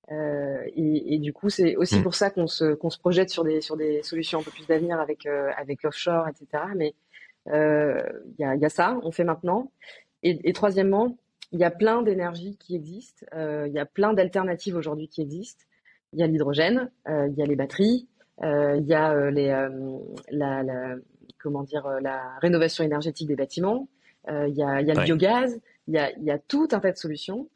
et, 0.10 1.18
du 1.20 1.34
coup, 1.34 1.50
c'est 1.50 1.76
aussi 1.76 2.00
mm. 2.00 2.04
pour 2.04 2.16
ça 2.16 2.30
qu'on 2.30 2.48
se, 2.48 2.74
projette 3.00 3.30
sur 3.30 3.44
des, 3.44 3.62
sur 3.62 3.78
des 3.78 4.02
solutions 4.04 4.40
un 4.40 4.44
peu 4.44 4.52
plus 4.52 4.68
d'avenir 4.68 5.00
avec, 5.00 5.26
avec 5.26 5.84
l'offshore, 5.84 6.28
etc. 6.28 6.64
Mais 6.76 6.96
il 7.48 8.36
y, 8.40 8.44
a, 8.44 8.70
ça, 8.70 9.00
on 9.04 9.12
fait 9.12 9.24
maintenant. 9.24 9.72
Et, 10.24 10.54
troisièmement, 10.54 11.18
il 11.52 11.60
y 11.60 11.64
a 11.64 11.72
plein 11.72 12.02
d'énergies 12.02 12.58
qui 12.58 12.76
existent. 12.76 13.26
Il 13.36 13.72
y 13.72 13.80
a 13.80 13.86
plein 13.86 14.14
d'alternatives 14.14 14.76
aujourd'hui 14.76 15.08
qui 15.08 15.22
existent. 15.22 15.66
Il 16.14 16.20
y 16.20 16.24
a 16.24 16.28
l'hydrogène, 16.28 16.90
il 17.08 17.34
y 17.38 17.44
a 17.44 17.46
les 17.46 17.56
batteries, 17.56 18.08
il 18.42 18.86
y 18.86 18.94
a 18.94 19.30
les, 19.30 19.68
la, 20.32 20.64
comment 21.40 21.64
dire, 21.64 21.86
euh, 21.86 22.00
la 22.00 22.38
rénovation 22.42 22.84
énergétique 22.84 23.28
des 23.28 23.36
bâtiments, 23.36 23.88
euh, 24.30 24.48
il 24.48 24.56
y 24.56 24.64
a, 24.64 24.82
le 24.82 25.04
biogaz, 25.04 25.60
il 25.88 25.94
y 25.94 26.32
a, 26.32 26.40
tout 26.40 26.68
un 26.72 26.80
tas 26.80 26.92
de 26.92 26.98
solutions. 26.98 27.50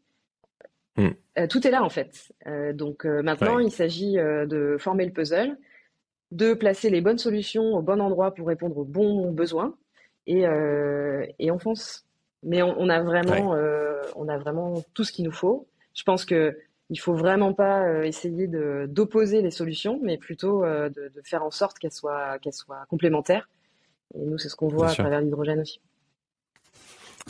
Hmm. 0.97 1.09
Euh, 1.39 1.47
tout 1.47 1.65
est 1.65 1.71
là 1.71 1.83
en 1.83 1.89
fait. 1.89 2.33
donc 2.73 3.05
maintenant, 3.05 3.59
il 3.59 3.71
s'agit 3.71 4.15
de 4.15 4.77
former 4.79 5.05
le 5.05 5.11
puzzle, 5.11 5.57
de 6.31 6.53
placer 6.53 6.89
les 6.89 7.01
bonnes 7.01 7.17
solutions 7.17 7.75
au 7.75 7.81
bon 7.81 8.01
endroit 8.01 8.33
pour 8.33 8.47
répondre 8.47 8.77
aux 8.77 8.85
bons 8.85 9.31
besoins, 9.31 9.75
et, 10.27 10.43
et 11.39 11.51
on 11.51 11.59
fonce. 11.59 12.05
Mais 12.43 12.61
on, 12.63 12.89
a 12.89 13.01
vraiment, 13.01 13.55
on 14.15 14.27
a 14.27 14.37
vraiment 14.37 14.83
tout 14.93 15.03
ce 15.03 15.11
qu'il 15.11 15.25
nous 15.25 15.31
faut. 15.31 15.67
Je 15.93 16.03
pense 16.03 16.25
que 16.25 16.57
il 16.89 16.99
faut 16.99 17.13
vraiment 17.13 17.53
pas 17.53 18.05
essayer 18.05 18.47
d'opposer 18.47 19.41
les 19.41 19.51
solutions, 19.51 19.99
mais 20.03 20.17
plutôt 20.17 20.65
de, 20.65 20.89
de, 20.89 21.21
faire 21.23 21.43
en 21.43 21.51
sorte 21.51 21.79
qu'elles 21.79 21.93
soient 21.93 22.37
qu'elles 22.39 22.53
soient 22.53 22.85
complémentaires. 22.89 23.47
Et 24.15 24.25
nous, 24.25 24.37
c'est 24.37 24.49
ce 24.49 24.55
qu'on 24.55 24.67
voit 24.67 24.89
à 24.89 24.93
travers 24.93 25.21
l'hydrogène 25.21 25.59
aussi. 25.59 25.79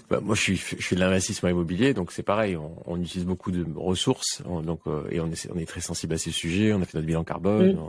Bah, 0.09 0.19
moi, 0.21 0.35
je 0.35 0.41
suis, 0.41 0.55
je 0.57 0.81
suis 0.81 0.95
de 0.95 1.01
l'investissement 1.01 1.49
immobilier, 1.49 1.93
donc 1.93 2.11
c'est 2.11 2.23
pareil. 2.23 2.57
On, 2.85 2.99
utilise 3.01 3.25
beaucoup 3.25 3.51
de 3.51 3.65
ressources, 3.75 4.41
donc 4.63 4.81
euh, 4.87 5.03
et 5.09 5.19
on 5.19 5.27
est, 5.27 5.49
on 5.53 5.57
est 5.57 5.65
très 5.65 5.81
sensible 5.81 6.13
à 6.13 6.17
ces 6.17 6.31
sujets. 6.31 6.73
On 6.73 6.81
a 6.81 6.85
fait 6.85 6.97
notre 6.97 7.07
bilan 7.07 7.23
carbone, 7.23 7.75
mm. 7.75 7.79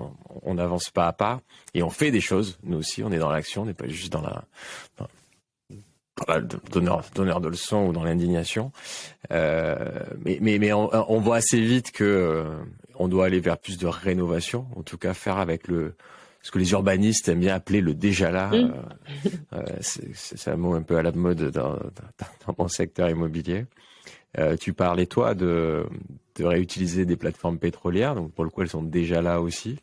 on, 0.42 0.58
avance 0.58 0.90
pas 0.90 1.06
à 1.06 1.12
pas 1.12 1.40
et 1.74 1.82
on 1.82 1.90
fait 1.90 2.10
des 2.10 2.20
choses. 2.20 2.58
Nous 2.64 2.78
aussi, 2.78 3.02
on 3.02 3.12
est 3.12 3.18
dans 3.18 3.30
l'action, 3.30 3.62
on 3.62 3.66
n'est 3.66 3.74
pas 3.74 3.88
juste 3.88 4.12
dans 4.12 4.22
la, 4.22 4.44
donneur, 6.70 7.04
donneur 7.14 7.40
de 7.40 7.48
leçons 7.48 7.86
ou 7.86 7.92
dans 7.92 8.04
l'indignation. 8.04 8.72
Euh, 9.30 9.76
mais 10.24 10.38
mais, 10.40 10.58
mais 10.58 10.72
on, 10.72 10.90
on, 11.10 11.20
voit 11.20 11.36
assez 11.36 11.60
vite 11.60 11.92
que 11.92 12.04
euh, 12.04 12.44
on 12.96 13.08
doit 13.08 13.26
aller 13.26 13.40
vers 13.40 13.58
plus 13.58 13.78
de 13.78 13.86
rénovation, 13.86 14.66
en 14.76 14.82
tout 14.82 14.98
cas 14.98 15.14
faire 15.14 15.38
avec 15.38 15.68
le 15.68 15.94
ce 16.42 16.50
que 16.50 16.58
les 16.58 16.72
urbanistes 16.72 17.28
aiment 17.28 17.40
bien 17.40 17.54
appeler 17.54 17.80
le 17.80 17.94
déjà 17.94 18.30
là. 18.30 18.48
Mm. 18.48 18.74
Euh, 19.52 19.58
euh, 19.58 19.62
c'est 19.80 20.50
un 20.50 20.56
mot 20.56 20.74
un 20.74 20.82
peu 20.82 20.96
à 20.96 21.02
la 21.02 21.12
mode 21.12 21.50
dans, 21.50 21.74
dans, 21.76 22.54
mon 22.58 22.68
secteur 22.68 23.08
immobilier. 23.08 23.66
Euh, 24.38 24.56
tu 24.56 24.72
parlais 24.72 25.06
toi 25.06 25.34
de, 25.34 25.84
de 26.36 26.44
réutiliser 26.44 27.04
des 27.04 27.16
plateformes 27.16 27.58
pétrolières, 27.58 28.14
donc 28.14 28.32
pour 28.32 28.44
le 28.44 28.50
coup 28.50 28.62
elles 28.62 28.68
sont 28.68 28.82
déjà 28.82 29.22
là 29.22 29.40
aussi. 29.40 29.78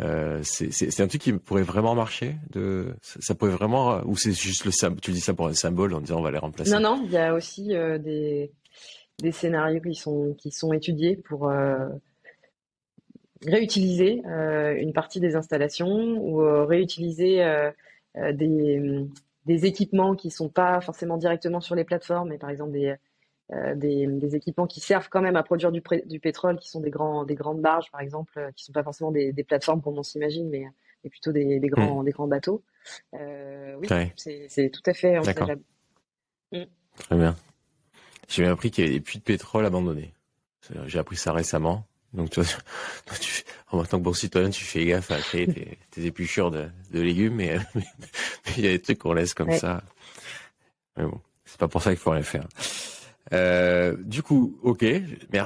Euh, 0.00 0.40
c'est 0.42 1.00
un 1.00 1.06
truc 1.06 1.22
qui 1.22 1.32
pourrait 1.32 1.62
vraiment 1.62 1.94
marcher. 1.94 2.36
De, 2.50 2.94
ça, 3.00 3.34
pourrait 3.34 3.52
vraiment, 3.52 4.02
ou 4.04 4.16
c'est 4.16 4.32
juste 4.32 4.66
le 4.66 4.70
symbole. 4.70 5.00
Tu 5.00 5.12
dis 5.12 5.20
ça 5.20 5.32
pour 5.32 5.46
un 5.46 5.54
symbole 5.54 5.94
en 5.94 6.02
disant 6.02 6.18
on 6.18 6.22
va 6.22 6.30
les 6.30 6.38
remplacer? 6.38 6.70
Non, 6.72 6.80
non, 6.80 7.02
il 7.06 7.12
y 7.12 7.16
a 7.16 7.32
aussi 7.32 7.68
des, 7.68 8.52
des 9.18 9.32
scénarios 9.32 9.80
qui 9.80 9.94
sont 9.94 10.34
qui 10.36 10.50
sont 10.50 10.74
étudiés 10.74 11.16
pour 11.16 11.50
réutiliser 13.46 14.22
euh, 14.26 14.74
une 14.76 14.92
partie 14.92 15.20
des 15.20 15.36
installations 15.36 16.18
ou 16.18 16.42
euh, 16.42 16.64
réutiliser 16.64 17.42
euh, 17.42 17.70
des, 18.32 19.06
des, 19.46 19.66
équipements 19.66 20.16
qui 20.16 20.30
sont 20.30 20.48
pas 20.48 20.80
forcément 20.80 21.16
directement 21.16 21.60
sur 21.60 21.74
les 21.74 21.84
plateformes, 21.84 22.30
mais 22.30 22.38
par 22.38 22.50
exemple 22.50 22.72
des, 22.72 22.94
des, 23.76 24.06
des, 24.06 24.34
équipements 24.34 24.66
qui 24.66 24.80
servent 24.80 25.08
quand 25.08 25.22
même 25.22 25.36
à 25.36 25.42
produire 25.42 25.70
du, 25.72 25.82
du, 26.06 26.20
pétrole, 26.20 26.58
qui 26.58 26.68
sont 26.68 26.80
des, 26.80 26.90
grands, 26.90 27.24
des 27.24 27.34
grandes 27.34 27.60
barges, 27.60 27.90
par 27.90 28.00
exemple, 28.00 28.50
qui 28.56 28.64
sont 28.64 28.72
pas 28.72 28.82
forcément 28.82 29.12
des, 29.12 29.32
des 29.32 29.44
plateformes 29.44 29.80
comme 29.80 29.98
on 29.98 30.02
s'imagine, 30.02 30.48
mais, 30.48 30.66
mais, 31.04 31.10
plutôt 31.10 31.32
des, 31.32 31.60
grands, 31.60 32.02
mmh. 32.02 32.04
des 32.04 32.10
grands 32.10 32.26
bateaux. 32.26 32.62
oui, 33.12 33.88
c'est 34.16 34.70
tout 34.70 34.82
à 34.84 34.94
fait 34.94 35.18
envisageable. 35.18 35.62
Mmh. 36.52 36.62
Très 36.96 37.16
bien. 37.16 37.36
J'ai 38.26 38.42
bien 38.42 38.52
appris 38.52 38.70
qu'il 38.70 38.84
y 38.84 38.88
avait 38.88 38.98
des 38.98 39.02
puits 39.02 39.18
de 39.18 39.24
pétrole 39.24 39.64
abandonnés. 39.64 40.12
J'ai 40.86 40.98
appris 40.98 41.16
ça 41.16 41.32
récemment. 41.32 41.87
Donc, 42.14 42.30
toi, 42.30 42.44
tu, 43.20 43.42
en 43.70 43.84
tant 43.84 43.98
que 43.98 44.02
bon 44.02 44.12
citoyen, 44.12 44.50
tu 44.50 44.64
fais 44.64 44.84
gaffe 44.84 45.10
à 45.10 45.18
créer 45.18 45.46
tes, 45.46 45.78
tes 45.90 46.06
épluchures 46.06 46.50
de, 46.50 46.68
de 46.90 47.00
légumes, 47.00 47.34
mais, 47.36 47.58
il 48.56 48.64
y 48.64 48.68
a 48.68 48.70
des 48.70 48.80
trucs 48.80 48.98
qu'on 48.98 49.12
laisse 49.12 49.34
comme 49.34 49.52
ça. 49.52 49.82
Mais 50.96 51.04
bon, 51.04 51.20
c'est 51.44 51.58
pas 51.58 51.68
pour 51.68 51.82
ça 51.82 51.90
qu'il 51.90 51.98
faut 51.98 52.10
rien 52.10 52.22
faire. 52.22 52.46
Euh, 53.32 53.96
du 53.98 54.22
coup, 54.22 54.58
ok, 54.62 54.84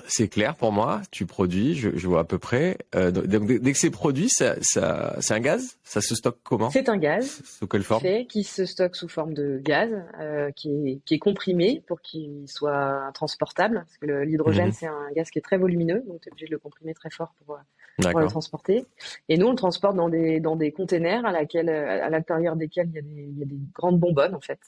c'est 0.07 0.29
clair 0.29 0.55
pour 0.55 0.73
moi. 0.73 1.03
Tu 1.11 1.27
produis, 1.27 1.75
je, 1.75 1.91
je 1.97 2.07
vois 2.07 2.21
à 2.21 2.25
peu 2.25 2.39
près. 2.39 2.79
Euh, 2.95 3.11
donc, 3.11 3.47
dès 3.47 3.73
que 3.73 3.79
c'est 3.79 3.91
produit, 3.91 4.29
ça, 4.29 4.57
ça, 4.61 5.17
c'est 5.21 5.35
un 5.35 5.41
gaz? 5.41 5.79
Ça 5.83 6.01
se 6.01 6.15
stocke 6.15 6.39
comment? 6.43 6.71
C'est 6.71 6.89
un 6.89 6.97
gaz. 6.97 7.43
Sous 7.45 7.67
quelle 7.67 7.83
forme? 7.83 8.03
Qui 8.29 8.45
se 8.45 8.65
stocke 8.65 8.97
sous 8.97 9.09
forme 9.09 9.35
de 9.35 9.61
gaz, 9.63 9.91
euh, 10.21 10.51
qui, 10.53 10.71
est, 10.71 11.01
qui 11.05 11.15
est 11.15 11.19
comprimé 11.19 11.83
pour 11.87 12.01
qu'il 12.01 12.45
soit 12.47 13.11
transportable. 13.15 13.85
Parce 13.87 13.99
que 13.99 14.23
l'hydrogène, 14.25 14.69
mhm. 14.69 14.73
c'est 14.73 14.87
un 14.87 15.11
gaz 15.15 15.31
qui 15.31 15.39
est 15.39 15.43
très 15.43 15.59
volumineux, 15.59 16.03
donc 16.07 16.21
tu 16.21 16.29
es 16.29 16.33
obligé 16.33 16.47
de 16.47 16.53
le 16.53 16.59
comprimer 16.59 16.95
très 16.95 17.11
fort 17.11 17.35
pour, 17.45 17.59
pour 17.99 18.21
le 18.21 18.27
transporter. 18.29 18.87
Et 19.29 19.37
nous, 19.37 19.47
on 19.47 19.51
le 19.51 19.57
transporte 19.57 19.97
dans 19.97 20.09
des 20.09 20.41
dans 20.41 20.57
des 20.57 20.73
containers 20.73 21.25
à 21.27 21.33
laquelle 21.33 21.69
à 21.69 22.09
l'intérieur 22.09 22.57
desquels 22.57 22.89
il 22.91 22.95
y 22.95 22.99
a 22.99 23.03
des 23.03 23.33
il 23.33 23.39
y 23.39 23.43
a 23.43 23.47
des 23.47 23.59
grandes 23.75 23.99
bonbonnes 23.99 24.35
en 24.35 24.41
fait. 24.41 24.61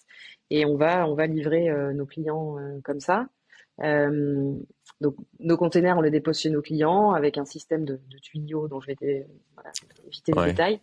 Et 0.50 0.64
on 0.64 0.76
va 0.76 1.08
on 1.08 1.14
va 1.14 1.26
livrer 1.26 1.70
euh, 1.70 1.92
nos 1.92 2.06
clients 2.06 2.58
euh, 2.58 2.80
comme 2.82 3.00
ça. 3.00 3.28
Euh, 3.80 4.54
donc 5.00 5.16
nos 5.40 5.56
containers, 5.56 5.98
on 5.98 6.00
les 6.00 6.10
dépose 6.10 6.38
chez 6.38 6.50
nos 6.50 6.62
clients 6.62 7.12
avec 7.12 7.38
un 7.38 7.44
système 7.44 7.84
de, 7.84 8.00
de 8.08 8.18
tuyaux 8.18 8.68
dont 8.68 8.80
je 8.80 8.86
vais 8.86 9.26
voilà, 9.54 9.70
éviter 10.06 10.32
les 10.32 10.44
détails. 10.44 10.80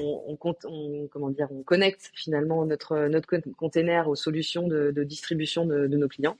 on, 0.00 0.24
on, 0.26 0.36
compte, 0.36 0.64
on, 0.64 1.06
comment 1.10 1.30
dire, 1.30 1.48
on 1.52 1.62
connecte 1.62 2.10
finalement 2.14 2.64
notre 2.64 3.06
notre 3.06 3.28
container 3.56 4.08
aux 4.08 4.16
solutions 4.16 4.66
de, 4.66 4.90
de 4.90 5.04
distribution 5.04 5.66
de, 5.66 5.86
de, 5.86 5.96
nos 5.96 6.08
clients. 6.08 6.36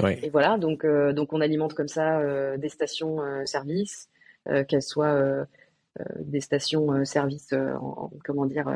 Ouais. 0.00 0.20
Et 0.22 0.28
voilà, 0.28 0.58
donc 0.58 0.84
euh, 0.84 1.14
donc 1.14 1.32
on 1.32 1.40
alimente 1.40 1.72
comme 1.72 1.88
ça 1.88 2.18
euh, 2.20 2.58
des 2.58 2.68
stations 2.68 3.22
euh, 3.22 3.46
services, 3.46 4.10
qu'elles 4.68 4.82
soient 4.82 5.44
des 6.20 6.40
stations 6.40 7.04
services, 7.04 7.52
comment 8.24 8.46
dire 8.46 8.68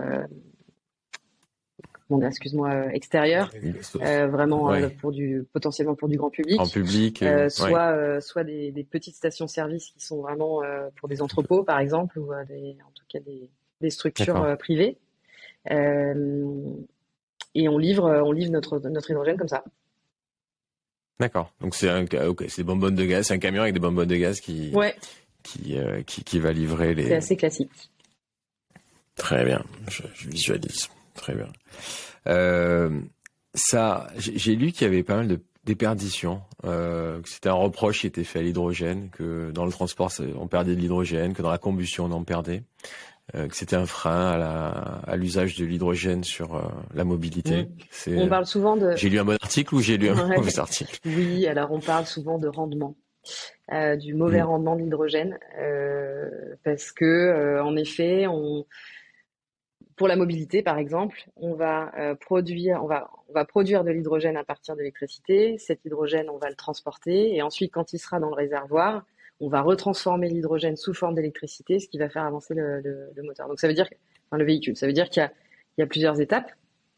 excuse-moi, 2.22 2.94
extérieures, 2.94 3.50
vraiment 3.94 4.72
pour 5.00 5.12
du 5.12 5.44
potentiellement 5.52 5.94
pour 5.94 6.08
du 6.08 6.16
grand 6.16 6.30
public, 6.30 6.56
grand 6.56 6.70
public, 6.70 7.24
soit 7.48 8.20
soit 8.20 8.44
des, 8.44 8.72
des 8.72 8.84
petites 8.84 9.16
stations-service 9.16 9.90
qui 9.90 10.04
sont 10.04 10.22
vraiment 10.22 10.62
pour 10.96 11.08
des 11.08 11.22
entrepôts 11.22 11.62
par 11.62 11.78
exemple 11.78 12.18
ou 12.18 12.32
des, 12.48 12.76
en 12.86 12.90
tout 12.94 13.04
cas 13.08 13.20
des, 13.20 13.50
des 13.80 13.90
structures 13.90 14.56
privées. 14.58 14.96
et 15.68 17.68
on 17.68 17.78
livre 17.78 18.22
on 18.24 18.32
livre 18.32 18.52
notre 18.52 18.78
notre 18.80 19.10
hydrogène 19.10 19.36
comme 19.36 19.48
ça. 19.48 19.64
D'accord. 21.20 21.52
Donc 21.60 21.74
c'est 21.74 21.90
un, 21.90 22.04
okay, 22.04 22.48
c'est 22.48 22.62
des 22.62 22.66
bonbonnes 22.66 22.94
de 22.94 23.04
gaz, 23.04 23.26
c'est 23.26 23.34
un 23.34 23.38
camion 23.38 23.60
avec 23.60 23.74
des 23.74 23.80
bonbonnes 23.80 24.08
de 24.08 24.16
gaz 24.16 24.40
qui, 24.40 24.72
qui, 25.42 25.78
euh, 25.78 26.02
qui, 26.02 26.24
qui, 26.24 26.38
va 26.38 26.50
livrer 26.50 26.94
les. 26.94 27.08
C'est 27.08 27.16
assez 27.16 27.36
classique. 27.36 27.70
Très 29.16 29.44
bien, 29.44 29.62
je, 29.88 30.02
je 30.14 30.30
visualise. 30.30 30.88
Très 31.14 31.34
bien. 31.34 31.48
Euh, 32.26 33.00
ça, 33.54 34.08
j'ai 34.16 34.54
lu 34.54 34.72
qu'il 34.72 34.86
y 34.86 34.90
avait 34.90 35.02
pas 35.02 35.16
mal 35.16 35.28
de 35.28 35.40
déperditions, 35.64 36.42
euh, 36.64 37.20
que 37.20 37.28
c'était 37.28 37.48
un 37.48 37.54
reproche 37.54 38.00
qui 38.00 38.06
était 38.06 38.24
fait 38.24 38.40
à 38.40 38.42
l'hydrogène, 38.42 39.10
que 39.10 39.50
dans 39.50 39.64
le 39.64 39.72
transport 39.72 40.10
on 40.38 40.46
perdait 40.46 40.74
de 40.74 40.80
l'hydrogène, 40.80 41.34
que 41.34 41.42
dans 41.42 41.50
la 41.50 41.58
combustion 41.58 42.06
on 42.06 42.12
en 42.12 42.24
perdait. 42.24 42.62
Euh, 43.36 43.46
que 43.46 43.54
c'était 43.54 43.76
un 43.76 43.86
frein 43.86 44.40
à, 45.06 45.14
l'usage 45.16 45.56
de 45.56 45.64
l'hydrogène 45.64 46.24
sur 46.24 46.56
euh, 46.56 46.62
la 46.94 47.04
mobilité. 47.04 47.68
Mm. 48.08 48.18
On 48.18 48.28
parle 48.28 48.46
souvent 48.46 48.76
de. 48.76 48.96
J'ai 48.96 49.08
lu 49.08 49.20
un 49.20 49.24
bon 49.24 49.36
article 49.40 49.72
ou 49.76 49.80
j'ai 49.80 49.98
lu 49.98 50.08
un 50.08 50.14
mauvais 50.36 50.58
article? 50.58 50.98
Oui, 51.04 51.46
alors 51.46 51.70
on 51.70 51.78
parle 51.78 52.06
souvent 52.06 52.38
de 52.38 52.48
rendement, 52.48 52.96
du 54.00 54.14
mauvais 54.14 54.42
mm. 54.42 54.46
rendement 54.46 54.74
de 54.74 54.82
l'hydrogène, 54.82 55.38
parce 56.64 56.90
que 56.90 57.60
en 57.60 57.76
effet, 57.76 58.26
on 58.26 58.66
pour 60.00 60.08
la 60.08 60.16
mobilité, 60.16 60.62
par 60.62 60.78
exemple, 60.78 61.26
on 61.36 61.52
va 61.52 61.92
produire, 62.22 62.82
on 62.82 62.86
va, 62.86 63.10
on 63.28 63.34
va 63.34 63.44
produire 63.44 63.84
de 63.84 63.90
l'hydrogène 63.90 64.38
à 64.38 64.44
partir 64.44 64.74
d'électricité. 64.74 65.58
Cet 65.58 65.84
hydrogène, 65.84 66.30
on 66.30 66.38
va 66.38 66.48
le 66.48 66.54
transporter, 66.54 67.36
et 67.36 67.42
ensuite, 67.42 67.70
quand 67.70 67.92
il 67.92 67.98
sera 67.98 68.18
dans 68.18 68.30
le 68.30 68.34
réservoir, 68.34 69.04
on 69.40 69.48
va 69.48 69.60
retransformer 69.60 70.30
l'hydrogène 70.30 70.76
sous 70.76 70.94
forme 70.94 71.16
d'électricité, 71.16 71.80
ce 71.80 71.86
qui 71.86 71.98
va 71.98 72.08
faire 72.08 72.24
avancer 72.24 72.54
le, 72.54 73.12
moteur. 73.22 73.46
Donc 73.46 73.60
ça 73.60 73.68
veut 73.68 73.74
dire, 73.74 73.90
enfin 74.30 74.38
le 74.38 74.46
véhicule, 74.46 74.74
ça 74.74 74.86
veut 74.86 74.94
dire 74.94 75.10
qu'il 75.10 75.30
y, 75.76 75.82
a, 75.82 75.86
plusieurs 75.86 76.18
étapes, 76.18 76.50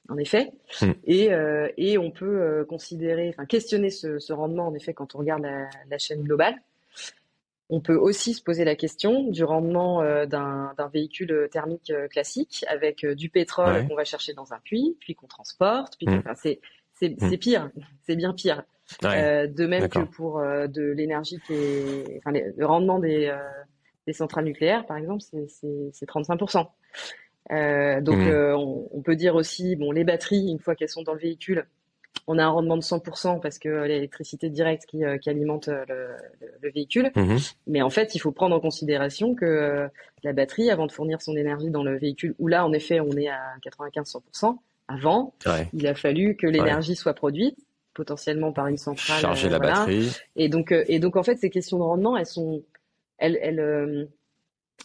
en 0.08 0.16
effet, 0.16 0.52
hmm. 0.80 0.92
euh, 1.08 1.68
et, 1.76 1.98
on 1.98 2.12
peut 2.12 2.40
euh, 2.40 2.64
considérer, 2.64 3.30
enfin 3.30 3.46
questionner 3.46 3.90
ce, 3.90 4.32
rendement, 4.32 4.68
en 4.68 4.74
effet, 4.74 4.94
quand 4.94 5.16
on 5.16 5.18
regarde 5.18 5.42
la, 5.42 5.98
chaîne 5.98 6.22
globale. 6.22 6.54
On 7.70 7.80
peut 7.80 7.96
aussi 7.96 8.34
se 8.34 8.42
poser 8.42 8.64
la 8.64 8.76
question 8.76 9.28
du 9.28 9.44
rendement 9.44 10.02
euh, 10.02 10.26
d'un 10.26 10.90
véhicule 10.92 11.48
thermique 11.50 11.92
classique 12.10 12.64
avec 12.68 13.06
du 13.06 13.30
pétrole 13.30 13.86
qu'on 13.88 13.96
va 13.96 14.04
chercher 14.04 14.34
dans 14.34 14.52
un 14.52 14.58
puits, 14.60 14.96
puis 15.00 15.14
qu'on 15.14 15.26
transporte, 15.26 15.96
puis 15.96 16.06
hmm. 16.06 16.22
c'est 16.34 17.38
pire, 17.38 17.70
c'est 18.02 18.16
bien 18.16 18.32
pire. 18.34 18.64
Euh, 19.04 19.46
de 19.46 19.66
même 19.66 19.88
que 19.88 20.00
pour 20.00 20.38
euh, 20.38 20.66
de 20.66 20.82
l'énergie 20.82 21.40
qui 21.46 21.54
est, 21.54 22.18
enfin, 22.18 22.32
le 22.32 22.66
rendement 22.66 22.98
des, 22.98 23.26
euh, 23.26 23.38
des 24.06 24.12
centrales 24.12 24.44
nucléaires, 24.44 24.86
par 24.86 24.96
exemple, 24.96 25.22
c'est 25.22 26.06
35%. 26.06 26.66
donc, 28.02 28.16
mmh. 28.16 28.90
on, 28.92 29.02
peut 29.02 29.16
dire 29.16 29.34
aussi, 29.34 29.76
bon, 29.76 29.92
les 29.92 30.04
batteries, 30.04 30.50
une 30.50 30.58
fois 30.58 30.74
qu'elles 30.74 30.88
sont 30.88 31.02
dans 31.02 31.14
le 31.14 31.20
véhicule, 31.20 31.66
on 32.26 32.38
a 32.38 32.44
un 32.44 32.48
rendement 32.48 32.76
de 32.76 32.82
100% 32.82 33.40
parce 33.40 33.58
que 33.58 33.68
l'électricité 33.84 34.48
directe 34.48 34.86
qui, 34.86 35.02
qui 35.20 35.30
alimente 35.30 35.68
le, 35.68 36.14
le, 36.62 36.70
véhicule. 36.70 37.10
Mmh. 37.16 37.36
Mais 37.66 37.82
en 37.82 37.90
fait, 37.90 38.14
il 38.14 38.20
faut 38.20 38.32
prendre 38.32 38.54
en 38.54 38.60
considération 38.60 39.34
que 39.34 39.88
la 40.22 40.32
batterie, 40.32 40.70
avant 40.70 40.86
de 40.86 40.92
fournir 40.92 41.20
son 41.20 41.36
énergie 41.36 41.70
dans 41.70 41.82
le 41.82 41.98
véhicule, 41.98 42.34
où 42.38 42.46
là, 42.46 42.64
en 42.64 42.72
effet, 42.72 43.00
on 43.00 43.10
est 43.12 43.28
à 43.28 43.40
95-100%, 43.64 44.56
avant, 44.88 45.34
il 45.72 45.86
a 45.86 45.94
fallu 45.94 46.36
que 46.36 46.46
l'énergie 46.46 46.96
soit 46.96 47.14
produite 47.14 47.56
potentiellement 47.94 48.52
par 48.52 48.66
une 48.66 48.78
centrale. 48.78 49.20
Charger 49.20 49.48
la 49.48 49.58
batterie. 49.58 50.16
Et 50.36 50.48
donc, 50.48 50.72
euh, 50.72 50.84
et 50.88 50.98
donc 50.98 51.16
en 51.16 51.22
fait, 51.22 51.36
ces 51.36 51.50
questions 51.50 51.78
de 51.78 51.82
rendement, 51.82 52.16
elles 52.16 52.26
sont, 52.26 52.62
elles, 53.18 53.38
elles, 53.42 53.60
euh, 53.60 54.06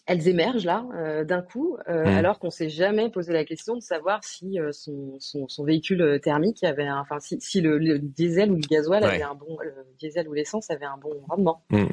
elles 0.06 0.28
émergent 0.28 0.66
là 0.66 0.86
d'un 1.24 1.42
coup, 1.42 1.78
mmh. 1.88 1.92
alors 1.92 2.40
qu'on 2.40 2.50
s'est 2.50 2.70
jamais 2.70 3.10
posé 3.10 3.34
la 3.34 3.44
question 3.44 3.76
de 3.76 3.82
savoir 3.82 4.24
si 4.24 4.58
son, 4.72 5.18
son, 5.20 5.64
véhicule 5.64 6.20
thermique 6.24 6.64
avait, 6.64 6.88
un, 6.88 7.00
enfin 7.00 7.20
si, 7.20 7.40
si 7.42 7.62
le, 7.62 8.00
diesel 8.00 8.52
ou 8.52 8.56
le 8.56 8.68
gasoil 8.70 9.04
avait 9.04 9.24
un 9.24 9.36
bon, 9.36 9.58
le 9.62 9.74
diesel 10.00 10.28
ou 10.28 10.34
l'essence 10.34 10.70
avait 10.70 10.86
un 10.86 10.98
bon 10.98 11.12
rendement. 11.28 11.64
Mmh. 11.70 11.86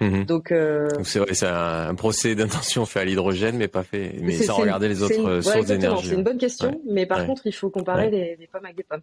Mmh. 0.00 0.24
Donc, 0.24 0.54
c'est 1.04 1.18
vrai, 1.18 1.34
c'est 1.34 1.46
un, 1.46 1.94
procès 1.94 2.34
d'intention 2.34 2.86
fait 2.86 3.00
à 3.00 3.04
l'hydrogène, 3.04 3.56
mais 3.56 3.68
pas 3.68 3.82
fait, 3.82 4.14
mais 4.20 4.32
sans 4.32 4.56
regarder 4.56 4.88
les 4.88 5.02
autres 5.02 5.40
sources 5.42 5.66
d'énergie. 5.66 6.08
C'est 6.08 6.14
une 6.14 6.24
bonne 6.24 6.38
question, 6.38 6.80
mais 6.88 7.06
par 7.06 7.26
contre, 7.26 7.46
il 7.46 7.52
faut 7.52 7.70
comparer 7.70 8.10
les, 8.10 8.36
les, 8.36 8.46
pommes 8.46 8.64
avec 8.64 8.76
des 8.76 8.84
pommes. 8.84 9.02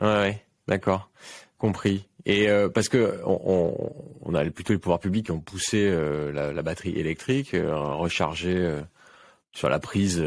Ouais, 0.00 0.42
d'accord, 0.66 1.10
compris. 1.64 2.06
Et 2.26 2.50
euh, 2.50 2.68
parce 2.68 2.90
que 2.90 3.20
on, 3.24 4.34
a 4.34 4.44
plutôt 4.50 4.74
les 4.74 4.78
pouvoirs 4.78 5.00
publics 5.00 5.26
qui 5.26 5.32
ont 5.32 5.40
poussé 5.40 5.86
euh, 5.86 6.30
la, 6.30 6.62
batterie 6.62 6.98
électrique, 6.98 7.54
euh, 7.54 7.74
recharger 7.94 8.82
sur 9.52 9.70
la 9.70 9.78
prise 9.78 10.22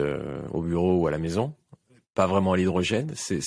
au 0.51 0.61
bureau 0.61 0.95
ou 0.95 1.07
à 1.07 1.11
la 1.11 1.19
maison, 1.19 1.53
pas 2.15 2.25
vraiment 2.25 2.53
à 2.53 2.57
l'hydrogène. 2.57 3.11
C'est 3.15 3.41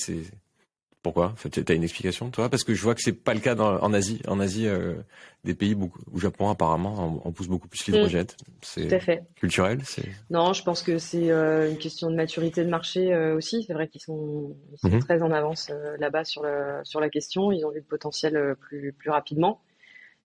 pourquoi? 1.03 1.35
Tu 1.51 1.65
as 1.67 1.73
une 1.73 1.83
explication, 1.83 2.31
toi? 2.31 2.51
Parce 2.51 2.63
que 2.63 2.75
je 2.75 2.83
vois 2.83 2.95
que 2.95 3.01
c'est 3.01 3.15
pas 3.15 3.33
le 3.33 3.41
cas 3.41 3.57
en 3.57 3.93
Asie. 3.95 4.21
En 4.29 4.39
Asie, 4.39 4.69
euh, 4.69 4.97
des 5.45 5.55
pays 5.55 5.75
beaucoup, 5.75 6.01
au 6.13 6.19
Japon 6.19 6.51
apparemment, 6.51 7.23
on, 7.25 7.33
pousse 7.33 7.49
beaucoup 7.49 7.69
plus 7.69 7.87
l'hydrogène. 7.87 8.27
Mm. 8.27 8.53
C'est 8.61 9.23
culturel. 9.37 9.81
Non, 10.29 10.53
je 10.53 10.63
pense 10.63 10.83
que 10.83 10.99
c'est 10.99 11.31
euh, 11.31 11.71
une 11.71 11.79
question 11.79 12.11
de 12.11 12.17
maturité 12.17 12.65
de 12.65 12.69
marché 12.69 13.15
euh, 13.15 13.35
aussi. 13.35 13.63
C'est 13.63 13.73
vrai 13.73 13.89
qu'ils 13.89 14.03
sont, 14.03 14.55
ils 14.73 14.79
sont 14.79 14.89
mm-hmm. 14.89 15.01
très 15.01 15.23
en 15.23 15.31
avance 15.31 15.73
là-bas 15.99 16.25
sur 16.25 16.43
la 16.43 16.85
sur 16.85 17.01
la 17.01 17.09
question. 17.09 17.51
Ils 17.51 17.65
ont 17.65 17.71
vu 17.71 17.79
le 17.79 17.85
potentiel 17.85 18.55
plus 18.61 18.93
plus 18.93 19.11
rapidement. 19.11 19.63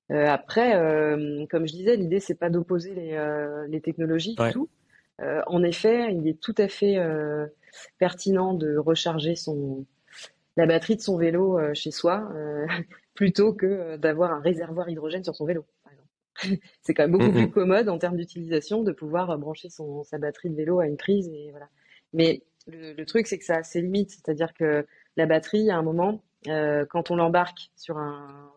après, 0.09 0.73
comme 1.49 1.67
je 1.67 1.73
disais, 1.73 1.95
l'idée 1.95 2.19
c'est 2.19 2.35
pas 2.35 2.49
d'opposer 2.49 2.93
les, 2.93 3.65
les 3.69 3.79
technologies 3.79 4.35
du 4.35 4.51
tout. 4.51 4.67
en 5.19 5.63
effet, 5.63 6.13
il 6.13 6.27
est 6.27 6.39
tout 6.41 6.55
à 6.57 6.67
fait 6.67 6.97
pertinent 7.97 8.53
de 8.53 8.75
recharger 8.75 9.35
son 9.35 9.85
la 10.57 10.65
batterie 10.65 10.95
de 10.95 11.01
son 11.01 11.17
vélo 11.17 11.59
euh, 11.59 11.73
chez 11.73 11.91
soi 11.91 12.29
euh, 12.33 12.65
plutôt 13.13 13.53
que 13.53 13.65
euh, 13.65 13.97
d'avoir 13.97 14.31
un 14.31 14.39
réservoir 14.39 14.89
hydrogène 14.89 15.23
sur 15.23 15.35
son 15.35 15.45
vélo. 15.45 15.65
C'est 16.81 16.93
quand 16.93 17.03
même 17.03 17.11
beaucoup 17.11 17.31
plus 17.31 17.49
commode 17.49 17.87
en 17.87 17.97
termes 17.97 18.17
d'utilisation 18.17 18.83
de 18.83 18.91
pouvoir 18.91 19.37
brancher 19.37 19.69
son, 19.69 20.03
sa 20.03 20.17
batterie 20.17 20.49
de 20.49 20.55
vélo 20.55 20.79
à 20.79 20.87
une 20.87 20.97
prise 20.97 21.29
et 21.29 21.49
voilà. 21.51 21.69
Mais 22.13 22.43
le, 22.67 23.03
truc 23.05 23.27
c'est 23.27 23.37
que 23.37 23.45
ça 23.45 23.57
a 23.57 23.63
ses 23.63 23.81
limites, 23.81 24.11
c'est-à-dire 24.11 24.53
que 24.53 24.85
la 25.15 25.25
batterie 25.27 25.69
à 25.69 25.77
un 25.77 25.81
moment, 25.81 26.23
quand 26.45 27.09
on 27.09 27.15
l'embarque 27.15 27.71
sur 27.77 27.97
un 27.97 28.51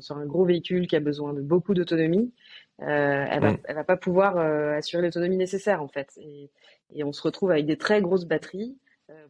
sur 0.00 0.18
un 0.18 0.26
gros 0.26 0.44
véhicule 0.44 0.86
qui 0.88 0.96
a 0.96 1.00
besoin 1.00 1.32
de 1.32 1.40
beaucoup 1.40 1.72
d'autonomie, 1.72 2.34
elle, 2.80 3.40
va, 3.40 3.56
elle 3.64 3.76
va 3.76 3.84
pas 3.84 3.96
pouvoir 3.96 4.36
assurer 4.36 5.02
l'autonomie 5.02 5.38
nécessaire 5.38 5.82
en 5.82 5.88
fait. 5.88 6.12
Et, 6.18 6.50
et, 6.92 7.02
on 7.02 7.12
se 7.12 7.22
retrouve 7.22 7.50
avec 7.50 7.64
des 7.64 7.78
très 7.78 8.02
grosses 8.02 8.26
batteries 8.26 8.76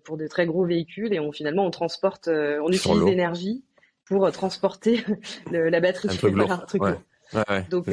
pour 0.05 0.17
de 0.17 0.27
très 0.27 0.47
gros 0.47 0.65
véhicules 0.65 1.13
et 1.13 1.21
on 1.21 1.33
finalement 1.33 1.67
on 1.67 1.71
transporte, 1.71 2.29
euh, 2.29 2.61
on 2.63 2.71
utilise 2.71 3.03
l'énergie 3.05 3.65
pour 4.07 4.25
euh, 4.25 4.31
transporter 4.31 5.05
la 5.51 5.81
batterie. 5.81 6.09
Un 6.09 6.59
truc 6.59 6.83
donc, 7.71 7.89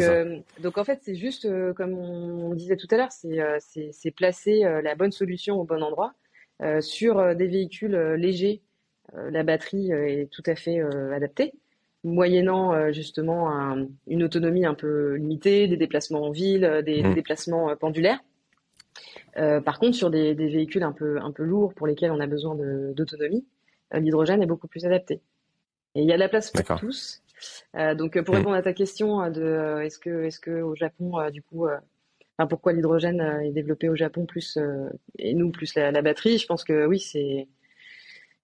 donc 0.60 0.78
en 0.78 0.84
fait, 0.84 1.00
c'est 1.02 1.16
juste 1.16 1.48
comme 1.74 1.94
on 1.94 2.54
disait 2.54 2.78
tout 2.78 2.88
à 2.92 2.98
l'heure, 2.98 3.12
c'est 3.12 4.12
placer 4.12 4.62
la 4.62 4.94
bonne 4.94 5.12
solution 5.12 5.60
au 5.60 5.64
bon 5.64 5.82
endroit 5.82 6.14
sur 6.82 7.36
des 7.36 7.48
véhicules 7.48 7.96
légers. 8.14 8.62
la 9.12 9.42
batterie 9.42 9.92
est 9.92 10.30
tout 10.32 10.44
à 10.46 10.56
fait 10.56 10.82
adaptée, 11.16 11.54
moyennant 12.04 12.92
justement 12.92 13.76
une 14.06 14.22
autonomie 14.22 14.68
un 14.68 14.76
peu 14.76 15.16
limitée, 15.16 15.68
des 15.68 15.78
déplacements 15.78 16.28
en 16.28 16.32
ville, 16.32 16.84
des 16.86 17.02
mmh. 17.02 17.16
déplacements 17.16 17.76
pendulaires. 17.76 18.20
Euh, 19.38 19.62
par 19.62 19.80
contre, 19.80 19.96
sur 19.96 20.10
des, 20.10 20.34
véhicules 20.34 20.84
un 20.84 20.92
peu, 20.92 21.20
un 21.20 21.32
peu 21.32 21.44
lourds 21.44 21.74
pour 21.74 21.88
lesquels 21.88 22.12
on 22.12 22.20
a 22.20 22.28
besoin 22.28 22.56
d'autonomie, 22.56 23.46
euh, 23.94 24.00
l'hydrogène 24.00 24.42
est 24.44 24.48
beaucoup 24.48 24.68
plus 24.68 24.86
adapté. 24.86 25.22
Et 25.96 26.02
il 26.02 26.08
y 26.08 26.12
a 26.12 26.16
de 26.16 26.20
la 26.20 26.30
place 26.30 26.52
pour 26.52 26.80
tous. 26.80 27.22
Euh, 27.76 27.96
donc, 27.96 28.22
pour 28.24 28.36
mm. 28.36 28.38
répondre 28.38 28.56
à 28.56 28.62
ta 28.62 28.74
question 28.74 29.30
de 29.30 29.82
est-ce 29.82 30.00
que, 30.00 30.24
est-ce 30.24 30.40
que 30.40 30.62
au 30.62 30.76
Japon, 30.76 31.30
du 31.32 31.42
coup, 31.42 31.68
enfin, 31.68 32.48
pourquoi 32.48 32.74
l'hydrogène 32.74 33.22
est 33.44 33.52
développé 33.52 33.90
au 33.90 33.96
Japon 33.96 34.26
plus 34.26 34.58
et 35.18 35.34
nous 35.34 35.52
plus 35.52 35.76
la, 35.76 36.02
batterie, 36.02 36.38
je 36.38 36.48
pense 36.48 36.64
que 36.64 36.86
oui, 36.86 37.00
c'est 37.00 37.48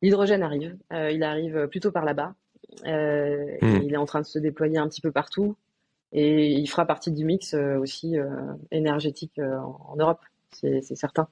l'hydrogène 0.01 0.43
arrive. 0.43 0.77
il 0.91 1.23
arrive 1.23 1.67
plutôt 1.67 1.91
par 1.91 2.05
là-bas. 2.05 2.35
Mm. 2.83 3.81
Il 3.83 3.93
est 3.93 3.97
en 3.97 4.05
train 4.05 4.21
de 4.21 4.25
se 4.25 4.39
déployer 4.39 4.77
un 4.77 4.87
petit 4.87 5.01
peu 5.01 5.11
partout 5.11 5.55
et 6.11 6.47
il 6.47 6.67
fera 6.67 6.85
partie 6.85 7.11
du 7.11 7.23
mix 7.23 7.53
aussi 7.53 8.15
énergétique 8.71 9.39
en 9.39 9.95
Europe 9.95 10.19
c'est 10.51 10.95
certain. 10.95 11.27